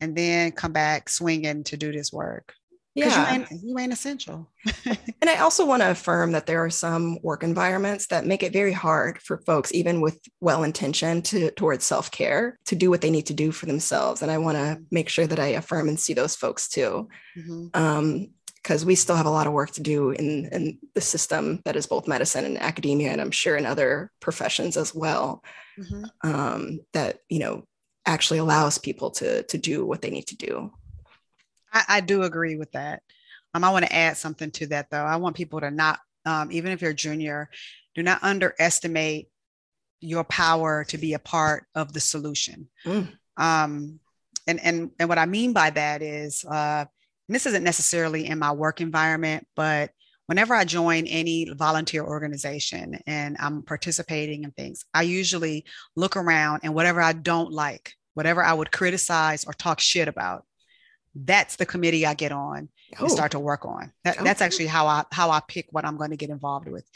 and 0.00 0.16
then 0.16 0.52
come 0.52 0.72
back 0.72 1.08
swinging 1.08 1.64
to 1.64 1.76
do 1.76 1.92
this 1.92 2.12
work. 2.12 2.54
Yeah. 2.94 3.32
You 3.32 3.40
ain't, 3.40 3.62
you 3.62 3.78
ain't 3.78 3.92
essential. 3.92 4.50
and 4.84 5.30
I 5.30 5.36
also 5.36 5.64
want 5.64 5.82
to 5.82 5.90
affirm 5.90 6.32
that 6.32 6.46
there 6.46 6.64
are 6.64 6.70
some 6.70 7.18
work 7.22 7.44
environments 7.44 8.08
that 8.08 8.26
make 8.26 8.42
it 8.42 8.52
very 8.52 8.72
hard 8.72 9.22
for 9.22 9.38
folks, 9.46 9.72
even 9.72 10.00
with 10.00 10.18
well 10.40 10.64
intention 10.64 11.22
to 11.22 11.50
towards 11.52 11.84
self-care, 11.84 12.58
to 12.66 12.74
do 12.74 12.90
what 12.90 13.00
they 13.00 13.10
need 13.10 13.26
to 13.26 13.34
do 13.34 13.52
for 13.52 13.66
themselves. 13.66 14.20
And 14.20 14.30
I 14.30 14.38
want 14.38 14.56
to 14.56 14.62
mm-hmm. 14.64 14.82
make 14.90 15.08
sure 15.08 15.28
that 15.28 15.38
I 15.38 15.48
affirm 15.48 15.88
and 15.88 16.00
see 16.00 16.12
those 16.12 16.34
folks 16.34 16.68
too. 16.68 17.08
Mm-hmm. 17.36 17.66
Um, 17.74 18.28
because 18.68 18.84
we 18.84 18.94
still 18.94 19.16
have 19.16 19.24
a 19.24 19.30
lot 19.30 19.46
of 19.46 19.54
work 19.54 19.70
to 19.70 19.82
do 19.82 20.10
in, 20.10 20.44
in 20.52 20.78
the 20.94 21.00
system 21.00 21.62
that 21.64 21.74
is 21.74 21.86
both 21.86 22.06
medicine 22.06 22.44
and 22.44 22.60
academia, 22.60 23.10
and 23.10 23.18
I'm 23.18 23.30
sure 23.30 23.56
in 23.56 23.64
other 23.64 24.12
professions 24.20 24.76
as 24.76 24.94
well, 24.94 25.42
mm-hmm. 25.78 26.04
um, 26.22 26.80
that, 26.92 27.20
you 27.30 27.38
know, 27.38 27.64
actually 28.04 28.40
allows 28.40 28.76
people 28.76 29.10
to, 29.12 29.42
to 29.44 29.56
do 29.56 29.86
what 29.86 30.02
they 30.02 30.10
need 30.10 30.26
to 30.26 30.36
do. 30.36 30.70
I, 31.72 31.84
I 31.88 32.00
do 32.02 32.24
agree 32.24 32.56
with 32.56 32.70
that. 32.72 33.00
Um, 33.54 33.64
I 33.64 33.70
want 33.70 33.86
to 33.86 33.94
add 33.94 34.18
something 34.18 34.50
to 34.50 34.66
that 34.66 34.90
though. 34.90 35.02
I 35.02 35.16
want 35.16 35.34
people 35.34 35.60
to 35.60 35.70
not, 35.70 36.00
um, 36.26 36.52
even 36.52 36.70
if 36.70 36.82
you're 36.82 36.92
junior, 36.92 37.48
do 37.94 38.02
not 38.02 38.22
underestimate 38.22 39.30
your 40.00 40.24
power 40.24 40.84
to 40.88 40.98
be 40.98 41.14
a 41.14 41.18
part 41.18 41.64
of 41.74 41.94
the 41.94 42.00
solution. 42.00 42.68
Mm. 42.84 43.08
Um, 43.38 43.98
and, 44.46 44.60
and, 44.62 44.90
and 45.00 45.08
what 45.08 45.16
I 45.16 45.24
mean 45.24 45.54
by 45.54 45.70
that 45.70 46.02
is, 46.02 46.44
uh, 46.44 46.84
this 47.28 47.46
isn't 47.46 47.64
necessarily 47.64 48.26
in 48.26 48.38
my 48.38 48.52
work 48.52 48.80
environment, 48.80 49.46
but 49.54 49.90
whenever 50.26 50.54
I 50.54 50.64
join 50.64 51.06
any 51.06 51.48
volunteer 51.50 52.04
organization 52.04 52.98
and 53.06 53.36
I'm 53.40 53.62
participating 53.62 54.44
in 54.44 54.50
things, 54.52 54.84
I 54.92 55.02
usually 55.02 55.64
look 55.96 56.16
around 56.16 56.60
and 56.62 56.74
whatever 56.74 57.00
I 57.00 57.14
don't 57.14 57.50
like, 57.50 57.94
whatever 58.14 58.42
I 58.42 58.52
would 58.52 58.70
criticize 58.70 59.44
or 59.44 59.54
talk 59.54 59.80
shit 59.80 60.06
about, 60.06 60.44
that's 61.14 61.56
the 61.56 61.66
committee 61.66 62.06
I 62.06 62.14
get 62.14 62.30
on 62.30 62.68
oh. 62.98 63.04
and 63.04 63.10
start 63.10 63.32
to 63.32 63.38
work 63.38 63.64
on. 63.64 63.92
That, 64.04 64.18
That's 64.22 64.42
actually 64.42 64.66
how 64.66 64.86
I 64.86 65.04
how 65.10 65.30
I 65.30 65.40
pick 65.48 65.66
what 65.70 65.84
I'm 65.84 65.96
going 65.96 66.10
to 66.10 66.16
get 66.16 66.30
involved 66.30 66.68
with. 66.68 66.86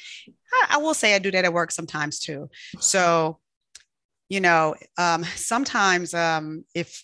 I, 0.53 0.77
I, 0.77 0.79
will 0.79 0.95
say 0.95 1.14
I 1.14 1.18
do 1.18 1.31
that 1.31 1.45
at 1.45 1.53
work 1.53 1.71
sometimes 1.71 2.18
too. 2.18 2.51
So, 2.79 3.38
you 4.29 4.40
know, 4.40 4.75
um, 4.99 5.25
sometimes 5.25 6.14
um, 6.14 6.64
if 6.75 7.03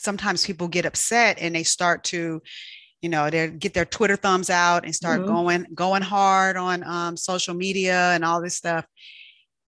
sometimes 0.00 0.46
people 0.46 0.68
get 0.68 0.86
upset 0.86 1.38
and 1.40 1.54
they 1.54 1.62
start 1.62 2.04
to 2.04 2.42
you 3.00 3.08
know 3.08 3.30
they 3.30 3.48
get 3.48 3.74
their 3.74 3.84
twitter 3.84 4.16
thumbs 4.16 4.50
out 4.50 4.84
and 4.84 4.94
start 4.94 5.20
mm-hmm. 5.20 5.32
going 5.32 5.66
going 5.74 6.02
hard 6.02 6.56
on 6.56 6.82
um, 6.84 7.16
social 7.16 7.54
media 7.54 8.10
and 8.12 8.24
all 8.24 8.40
this 8.40 8.56
stuff 8.56 8.86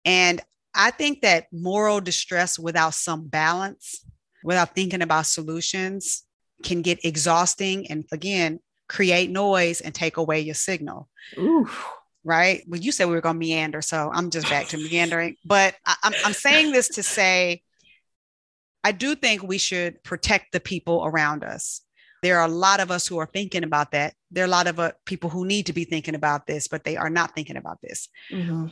and 0.05 0.41
i 0.75 0.91
think 0.91 1.21
that 1.21 1.47
moral 1.51 2.01
distress 2.01 2.59
without 2.59 2.93
some 2.93 3.27
balance 3.27 4.05
without 4.43 4.75
thinking 4.75 5.01
about 5.01 5.25
solutions 5.25 6.23
can 6.63 6.81
get 6.81 7.03
exhausting 7.05 7.87
and 7.89 8.05
again 8.11 8.59
create 8.89 9.29
noise 9.29 9.81
and 9.81 9.95
take 9.95 10.17
away 10.17 10.39
your 10.41 10.55
signal 10.55 11.09
Ooh. 11.37 11.69
right 12.23 12.63
well 12.67 12.79
you 12.79 12.91
said 12.91 13.07
we 13.07 13.15
were 13.15 13.21
going 13.21 13.35
to 13.35 13.39
meander 13.39 13.81
so 13.81 14.11
i'm 14.13 14.29
just 14.29 14.49
back 14.49 14.67
to 14.67 14.77
meandering 14.77 15.35
but 15.45 15.75
I, 15.85 15.95
I'm, 16.03 16.13
I'm 16.25 16.33
saying 16.33 16.71
this 16.71 16.89
to 16.89 17.03
say 17.03 17.61
I 18.83 18.91
do 18.91 19.15
think 19.15 19.43
we 19.43 19.57
should 19.57 20.03
protect 20.03 20.51
the 20.51 20.59
people 20.59 21.05
around 21.05 21.43
us. 21.43 21.81
There 22.21 22.39
are 22.39 22.45
a 22.45 22.51
lot 22.51 22.79
of 22.79 22.89
us 22.89 23.05
who 23.05 23.17
are 23.17 23.29
thinking 23.33 23.63
about 23.63 23.91
that. 23.91 24.13
There 24.31 24.43
are 24.43 24.47
a 24.47 24.49
lot 24.49 24.67
of 24.67 24.79
uh, 24.79 24.93
people 25.05 25.29
who 25.29 25.45
need 25.45 25.65
to 25.65 25.73
be 25.73 25.83
thinking 25.83 26.15
about 26.15 26.47
this, 26.47 26.67
but 26.67 26.83
they 26.83 26.95
are 26.95 27.09
not 27.09 27.35
thinking 27.35 27.57
about 27.57 27.79
this. 27.81 28.07
Mm-hmm. 28.31 28.67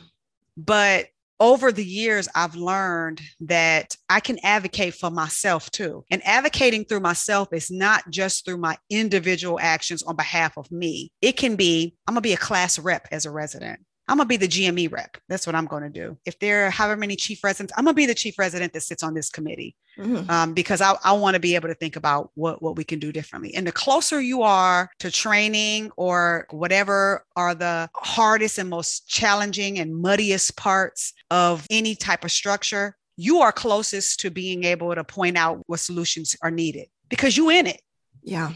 But 0.56 1.08
over 1.38 1.72
the 1.72 1.84
years, 1.84 2.28
I've 2.34 2.54
learned 2.54 3.20
that 3.40 3.96
I 4.08 4.20
can 4.20 4.38
advocate 4.44 4.94
for 4.94 5.10
myself 5.10 5.70
too. 5.70 6.04
And 6.10 6.22
advocating 6.24 6.84
through 6.84 7.00
myself 7.00 7.48
is 7.52 7.70
not 7.70 8.08
just 8.10 8.44
through 8.44 8.58
my 8.58 8.78
individual 8.88 9.58
actions 9.60 10.02
on 10.04 10.14
behalf 10.14 10.56
of 10.56 10.70
me. 10.70 11.10
It 11.20 11.36
can 11.36 11.56
be, 11.56 11.96
I'm 12.06 12.14
going 12.14 12.22
to 12.22 12.28
be 12.28 12.32
a 12.32 12.38
class 12.38 12.78
rep 12.78 13.08
as 13.10 13.26
a 13.26 13.30
resident. 13.30 13.80
I'm 14.08 14.16
gonna 14.16 14.26
be 14.26 14.36
the 14.36 14.48
GME 14.48 14.90
rep. 14.90 15.16
That's 15.28 15.46
what 15.46 15.54
I'm 15.54 15.66
gonna 15.66 15.88
do. 15.90 16.18
If 16.26 16.38
there 16.38 16.66
are 16.66 16.70
however 16.70 16.98
many 16.98 17.16
chief 17.16 17.42
residents, 17.44 17.72
I'm 17.76 17.84
gonna 17.84 17.94
be 17.94 18.06
the 18.06 18.14
chief 18.14 18.38
resident 18.38 18.72
that 18.72 18.82
sits 18.82 19.02
on 19.02 19.14
this 19.14 19.30
committee 19.30 19.76
mm-hmm. 19.98 20.28
um, 20.28 20.54
because 20.54 20.80
I, 20.80 20.96
I 21.04 21.12
want 21.12 21.34
to 21.34 21.40
be 21.40 21.54
able 21.54 21.68
to 21.68 21.74
think 21.74 21.96
about 21.96 22.30
what 22.34 22.62
what 22.62 22.76
we 22.76 22.84
can 22.84 22.98
do 22.98 23.12
differently. 23.12 23.54
And 23.54 23.66
the 23.66 23.72
closer 23.72 24.20
you 24.20 24.42
are 24.42 24.90
to 24.98 25.10
training 25.10 25.92
or 25.96 26.46
whatever 26.50 27.24
are 27.36 27.54
the 27.54 27.88
hardest 27.94 28.58
and 28.58 28.68
most 28.68 29.08
challenging 29.08 29.78
and 29.78 29.94
muddiest 29.94 30.56
parts 30.56 31.12
of 31.30 31.66
any 31.70 31.94
type 31.94 32.24
of 32.24 32.32
structure, 32.32 32.96
you 33.16 33.40
are 33.40 33.52
closest 33.52 34.20
to 34.20 34.30
being 34.30 34.64
able 34.64 34.94
to 34.94 35.04
point 35.04 35.36
out 35.36 35.62
what 35.66 35.80
solutions 35.80 36.36
are 36.42 36.50
needed 36.50 36.88
because 37.08 37.36
you 37.36 37.50
in 37.50 37.66
it. 37.66 37.80
Yeah. 38.22 38.52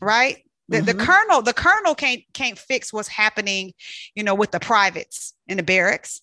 Right. 0.00 0.44
The, 0.72 0.78
mm-hmm. 0.78 0.86
the 0.86 1.04
colonel, 1.04 1.42
the 1.42 1.52
colonel 1.52 1.94
can't 1.94 2.22
can't 2.32 2.58
fix 2.58 2.92
what's 2.92 3.08
happening, 3.08 3.72
you 4.14 4.24
know, 4.24 4.34
with 4.34 4.50
the 4.50 4.60
privates 4.60 5.34
in 5.46 5.58
the 5.58 5.62
barracks. 5.62 6.20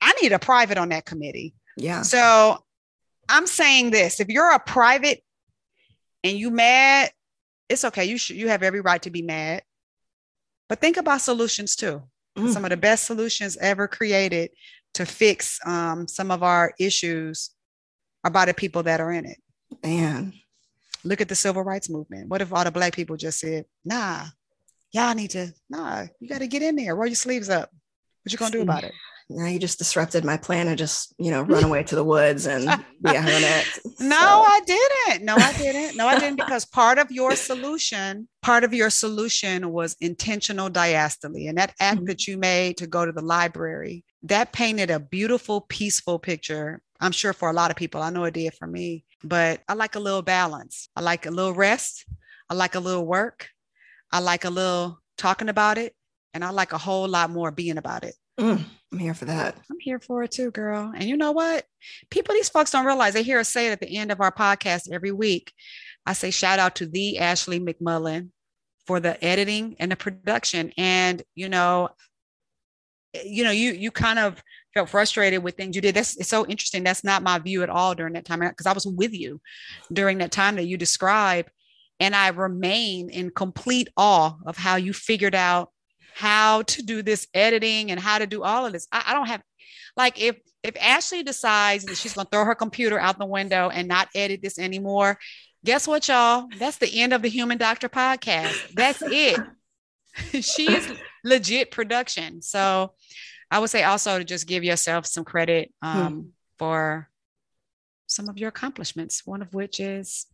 I 0.00 0.12
need 0.22 0.32
a 0.32 0.38
private 0.38 0.78
on 0.78 0.90
that 0.90 1.04
committee. 1.06 1.54
Yeah. 1.76 2.02
So 2.02 2.62
I'm 3.28 3.46
saying 3.46 3.90
this: 3.90 4.20
if 4.20 4.28
you're 4.28 4.52
a 4.52 4.58
private 4.58 5.22
and 6.22 6.36
you 6.36 6.50
mad, 6.50 7.10
it's 7.68 7.84
okay. 7.86 8.04
You 8.04 8.18
should 8.18 8.36
you 8.36 8.48
have 8.48 8.62
every 8.62 8.80
right 8.80 9.02
to 9.02 9.10
be 9.10 9.22
mad. 9.22 9.62
But 10.68 10.80
think 10.80 10.96
about 10.96 11.20
solutions 11.20 11.74
too. 11.74 12.02
Mm. 12.36 12.52
Some 12.52 12.64
of 12.64 12.70
the 12.70 12.76
best 12.76 13.04
solutions 13.04 13.56
ever 13.60 13.88
created 13.88 14.50
to 14.94 15.06
fix 15.06 15.58
um, 15.66 16.06
some 16.06 16.30
of 16.30 16.42
our 16.42 16.74
issues 16.78 17.50
are 18.24 18.30
by 18.30 18.44
the 18.44 18.54
people 18.54 18.82
that 18.84 19.00
are 19.00 19.12
in 19.12 19.26
it. 19.26 19.38
Man, 19.82 20.34
Look 21.04 21.20
at 21.20 21.28
the 21.28 21.34
civil 21.34 21.62
rights 21.62 21.90
movement. 21.90 22.28
What 22.28 22.42
if 22.42 22.52
all 22.52 22.64
the 22.64 22.70
black 22.70 22.94
people 22.94 23.16
just 23.16 23.40
said, 23.40 23.64
nah, 23.84 24.26
y'all 24.92 25.14
need 25.14 25.30
to, 25.30 25.52
nah, 25.68 26.04
you 26.20 26.28
got 26.28 26.38
to 26.38 26.46
get 26.46 26.62
in 26.62 26.76
there, 26.76 26.94
roll 26.94 27.06
your 27.06 27.16
sleeves 27.16 27.48
up. 27.48 27.70
What 28.22 28.32
you 28.32 28.38
gonna 28.38 28.52
do 28.52 28.62
about 28.62 28.84
it? 28.84 28.92
Now 29.34 29.46
you 29.46 29.58
just 29.58 29.78
disrupted 29.78 30.24
my 30.24 30.36
plan 30.36 30.66
to 30.66 30.76
just, 30.76 31.14
you 31.18 31.30
know, 31.30 31.42
run 31.54 31.64
away 31.64 31.82
to 31.84 31.94
the 31.94 32.04
woods 32.04 32.46
and 32.46 32.64
be 33.00 33.14
a 33.14 33.20
hermit. 33.20 33.66
No, 34.00 34.16
so. 34.16 34.44
I 34.46 34.60
didn't. 34.66 35.24
No, 35.24 35.36
I 35.36 35.52
didn't. 35.52 35.96
No, 35.96 36.08
I 36.08 36.18
didn't 36.18 36.36
because 36.36 36.64
part 36.64 36.98
of 36.98 37.10
your 37.12 37.36
solution, 37.36 38.28
part 38.42 38.64
of 38.64 38.74
your 38.74 38.90
solution 38.90 39.70
was 39.70 39.96
intentional 40.00 40.68
diastole. 40.68 41.48
And 41.48 41.56
that 41.56 41.72
act 41.78 41.98
mm-hmm. 41.98 42.06
that 42.06 42.26
you 42.26 42.36
made 42.36 42.78
to 42.78 42.86
go 42.88 43.06
to 43.06 43.12
the 43.12 43.22
library, 43.22 44.04
that 44.24 44.52
painted 44.52 44.90
a 44.90 44.98
beautiful, 44.98 45.62
peaceful 45.62 46.18
picture. 46.18 46.82
I'm 47.02 47.12
sure 47.12 47.32
for 47.32 47.50
a 47.50 47.54
lot 47.54 47.70
of 47.70 47.76
people, 47.76 48.00
I 48.00 48.10
know 48.10 48.24
it 48.24 48.34
did 48.34 48.54
for 48.54 48.66
me 48.66 49.04
but 49.24 49.60
I 49.68 49.74
like 49.74 49.94
a 49.94 50.00
little 50.00 50.22
balance. 50.22 50.88
I 50.96 51.00
like 51.00 51.26
a 51.26 51.30
little 51.30 51.54
rest. 51.54 52.04
I 52.48 52.54
like 52.54 52.74
a 52.74 52.80
little 52.80 53.06
work. 53.06 53.48
I 54.10 54.18
like 54.18 54.44
a 54.44 54.50
little 54.50 55.00
talking 55.16 55.48
about 55.48 55.78
it. 55.78 55.94
And 56.34 56.44
I 56.44 56.50
like 56.50 56.72
a 56.72 56.78
whole 56.78 57.08
lot 57.08 57.30
more 57.30 57.50
being 57.50 57.78
about 57.78 58.04
it. 58.04 58.14
Mm, 58.40 58.64
I'm 58.90 58.98
here 58.98 59.14
for 59.14 59.26
that. 59.26 59.56
I'm 59.70 59.78
here 59.80 60.00
for 60.00 60.22
it 60.22 60.30
too, 60.30 60.50
girl. 60.50 60.92
And 60.94 61.04
you 61.04 61.16
know 61.16 61.32
what? 61.32 61.64
People, 62.10 62.34
these 62.34 62.48
folks 62.48 62.70
don't 62.70 62.86
realize 62.86 63.12
they 63.12 63.22
hear 63.22 63.38
us 63.38 63.50
say 63.50 63.66
it 63.68 63.72
at 63.72 63.80
the 63.80 63.96
end 63.96 64.10
of 64.10 64.20
our 64.20 64.32
podcast 64.32 64.90
every 64.90 65.12
week. 65.12 65.52
I 66.06 66.14
say 66.14 66.30
shout 66.30 66.58
out 66.58 66.76
to 66.76 66.86
the 66.86 67.18
Ashley 67.18 67.60
McMullen 67.60 68.30
for 68.86 68.98
the 68.98 69.22
editing 69.22 69.76
and 69.78 69.92
the 69.92 69.96
production. 69.96 70.72
And 70.78 71.22
you 71.34 71.48
know, 71.48 71.90
you 73.22 73.44
know, 73.44 73.50
you 73.50 73.72
you 73.72 73.90
kind 73.90 74.18
of 74.18 74.42
felt 74.74 74.88
frustrated 74.88 75.42
with 75.42 75.56
things 75.56 75.76
you 75.76 75.82
did. 75.82 75.94
That's 75.94 76.16
it's 76.16 76.28
so 76.28 76.46
interesting. 76.46 76.84
That's 76.84 77.04
not 77.04 77.22
my 77.22 77.38
view 77.38 77.62
at 77.62 77.70
all 77.70 77.94
during 77.94 78.14
that 78.14 78.24
time 78.24 78.40
because 78.40 78.66
I 78.66 78.72
was 78.72 78.86
with 78.86 79.12
you 79.12 79.40
during 79.92 80.18
that 80.18 80.32
time 80.32 80.56
that 80.56 80.66
you 80.66 80.76
describe. 80.76 81.48
And 82.00 82.16
I 82.16 82.28
remain 82.28 83.10
in 83.10 83.30
complete 83.30 83.88
awe 83.96 84.34
of 84.46 84.56
how 84.56 84.76
you 84.76 84.92
figured 84.92 85.34
out 85.34 85.70
how 86.14 86.62
to 86.62 86.82
do 86.82 87.02
this 87.02 87.26
editing 87.32 87.90
and 87.90 88.00
how 88.00 88.18
to 88.18 88.26
do 88.26 88.42
all 88.42 88.66
of 88.66 88.72
this. 88.72 88.86
I, 88.92 89.04
I 89.08 89.14
don't 89.14 89.28
have 89.28 89.42
like 89.96 90.20
if 90.20 90.36
if 90.62 90.76
Ashley 90.80 91.22
decides 91.22 91.84
that 91.84 91.96
she's 91.96 92.14
gonna 92.14 92.28
throw 92.30 92.44
her 92.44 92.54
computer 92.54 92.98
out 92.98 93.18
the 93.18 93.26
window 93.26 93.68
and 93.68 93.88
not 93.88 94.08
edit 94.14 94.40
this 94.42 94.58
anymore, 94.58 95.18
guess 95.64 95.86
what, 95.86 96.08
y'all? 96.08 96.48
That's 96.58 96.78
the 96.78 97.00
end 97.00 97.12
of 97.12 97.22
the 97.22 97.28
Human 97.28 97.58
Doctor 97.58 97.88
podcast. 97.88 98.74
That's 98.74 99.02
it. 99.02 99.38
she 100.42 100.72
is 100.72 100.92
legit 101.24 101.70
production. 101.70 102.42
So 102.42 102.92
I 103.52 103.58
would 103.58 103.68
say 103.68 103.82
also 103.82 104.18
to 104.18 104.24
just 104.24 104.46
give 104.46 104.64
yourself 104.64 105.06
some 105.06 105.24
credit 105.24 105.72
hmm. 105.82 105.88
um, 105.88 106.32
for 106.58 107.08
some 108.06 108.30
of 108.30 108.38
your 108.38 108.48
accomplishments, 108.48 109.26
one 109.26 109.42
of 109.42 109.52
which 109.52 109.78
is 109.78 110.26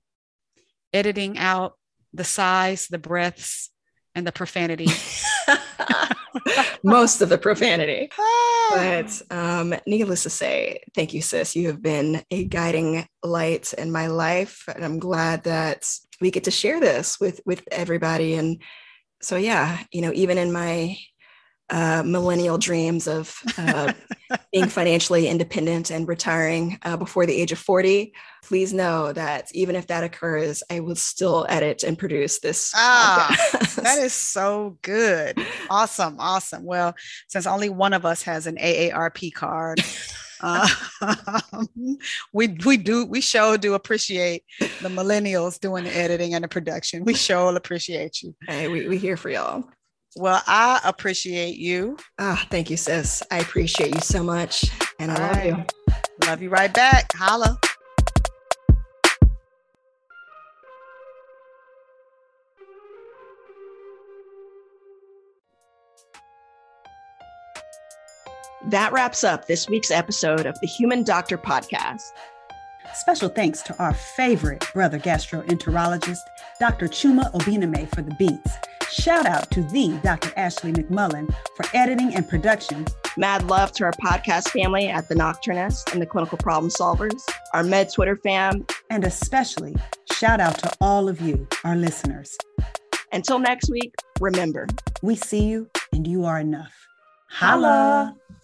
editing 0.92 1.36
out 1.36 1.74
the 2.14 2.24
sighs, 2.24 2.86
the 2.86 2.98
breaths, 2.98 3.70
and 4.14 4.24
the 4.24 4.32
profanity. 4.32 4.86
Most 6.84 7.20
of 7.20 7.28
the 7.28 7.38
profanity. 7.38 8.08
but 8.70 9.22
um, 9.30 9.74
needless 9.84 10.22
to 10.22 10.30
say, 10.30 10.80
thank 10.94 11.12
you, 11.12 11.20
sis. 11.20 11.56
You 11.56 11.66
have 11.68 11.82
been 11.82 12.22
a 12.30 12.44
guiding 12.44 13.08
light 13.24 13.72
in 13.72 13.90
my 13.90 14.06
life. 14.06 14.62
And 14.72 14.84
I'm 14.84 15.00
glad 15.00 15.42
that 15.44 15.90
we 16.20 16.30
get 16.30 16.44
to 16.44 16.50
share 16.52 16.78
this 16.78 17.18
with 17.18 17.40
with 17.44 17.66
everybody. 17.72 18.34
And 18.34 18.62
so 19.22 19.36
yeah, 19.36 19.82
you 19.90 20.02
know, 20.02 20.12
even 20.14 20.38
in 20.38 20.52
my 20.52 20.96
uh, 21.70 22.02
millennial 22.04 22.58
dreams 22.58 23.06
of 23.06 23.38
uh, 23.58 23.92
being 24.52 24.68
financially 24.68 25.28
independent 25.28 25.90
and 25.90 26.08
retiring 26.08 26.78
uh, 26.82 26.96
before 26.96 27.26
the 27.26 27.34
age 27.34 27.52
of 27.52 27.58
40, 27.58 28.12
please 28.42 28.72
know 28.72 29.12
that 29.12 29.50
even 29.54 29.76
if 29.76 29.86
that 29.88 30.04
occurs, 30.04 30.62
I 30.70 30.80
will 30.80 30.96
still 30.96 31.46
edit 31.48 31.82
and 31.82 31.98
produce 31.98 32.40
this. 32.40 32.72
Ah, 32.74 33.36
that 33.76 33.98
is 33.98 34.12
so 34.12 34.78
good. 34.82 35.38
Awesome. 35.70 36.16
Awesome. 36.18 36.64
Well, 36.64 36.94
since 37.28 37.46
only 37.46 37.68
one 37.68 37.92
of 37.92 38.06
us 38.06 38.22
has 38.22 38.46
an 38.46 38.56
AARP 38.56 39.34
card, 39.34 39.80
Uh, 40.40 40.68
we 42.32 42.48
we 42.64 42.76
do 42.76 43.04
we 43.04 43.20
show 43.20 43.56
do 43.56 43.74
appreciate 43.74 44.44
the 44.60 44.88
millennials 44.88 45.58
doing 45.58 45.84
the 45.84 45.94
editing 45.94 46.32
and 46.34 46.44
the 46.44 46.48
production. 46.48 47.04
We 47.04 47.14
show 47.14 47.54
appreciate 47.54 48.22
you. 48.22 48.34
Hey, 48.46 48.68
we 48.68 48.88
we 48.88 48.98
here 48.98 49.16
for 49.16 49.30
y'all. 49.30 49.64
Well, 50.16 50.42
I 50.46 50.80
appreciate 50.84 51.56
you. 51.56 51.96
Ah, 52.18 52.44
thank 52.50 52.70
you, 52.70 52.76
sis. 52.76 53.22
I 53.30 53.38
appreciate 53.38 53.94
you 53.94 54.00
so 54.00 54.22
much, 54.22 54.64
and 54.98 55.12
I 55.12 55.14
All 55.14 55.20
love 55.22 55.36
right. 55.36 55.46
you. 55.46 55.64
Love 56.26 56.42
you 56.42 56.50
right 56.50 56.72
back. 56.72 57.12
Holla. 57.14 57.58
That 68.70 68.92
wraps 68.92 69.24
up 69.24 69.46
this 69.46 69.68
week's 69.68 69.90
episode 69.90 70.44
of 70.46 70.58
the 70.60 70.66
Human 70.66 71.02
Doctor 71.04 71.38
Podcast. 71.38 72.02
Special 72.94 73.28
thanks 73.28 73.62
to 73.62 73.76
our 73.78 73.94
favorite 73.94 74.64
brother 74.74 74.98
gastroenterologist, 74.98 76.18
Dr. 76.58 76.88
Chuma 76.88 77.32
Obiname, 77.32 77.88
for 77.94 78.02
the 78.02 78.14
beats. 78.18 78.50
Shout 78.90 79.26
out 79.26 79.50
to 79.50 79.62
the 79.62 79.98
Dr. 80.02 80.32
Ashley 80.36 80.72
McMullen 80.72 81.32
for 81.54 81.64
editing 81.74 82.14
and 82.14 82.26
production. 82.26 82.86
Mad 83.16 83.46
love 83.48 83.72
to 83.72 83.84
our 83.84 83.92
podcast 83.92 84.48
family 84.48 84.88
at 84.88 85.08
the 85.08 85.14
Nocturnist 85.14 85.92
and 85.92 86.00
the 86.00 86.06
Clinical 86.06 86.38
Problem 86.38 86.70
Solvers, 86.70 87.20
our 87.52 87.62
Med 87.62 87.92
Twitter 87.92 88.16
fam. 88.16 88.66
And 88.88 89.04
especially 89.04 89.76
shout 90.12 90.40
out 90.40 90.58
to 90.58 90.72
all 90.80 91.08
of 91.08 91.20
you, 91.20 91.46
our 91.64 91.76
listeners. 91.76 92.36
Until 93.12 93.38
next 93.38 93.70
week, 93.70 93.94
remember, 94.20 94.66
we 95.02 95.16
see 95.16 95.44
you 95.44 95.68
and 95.92 96.06
you 96.06 96.24
are 96.24 96.38
enough. 96.40 96.74
Holla! 97.28 98.16
Holla. 98.16 98.37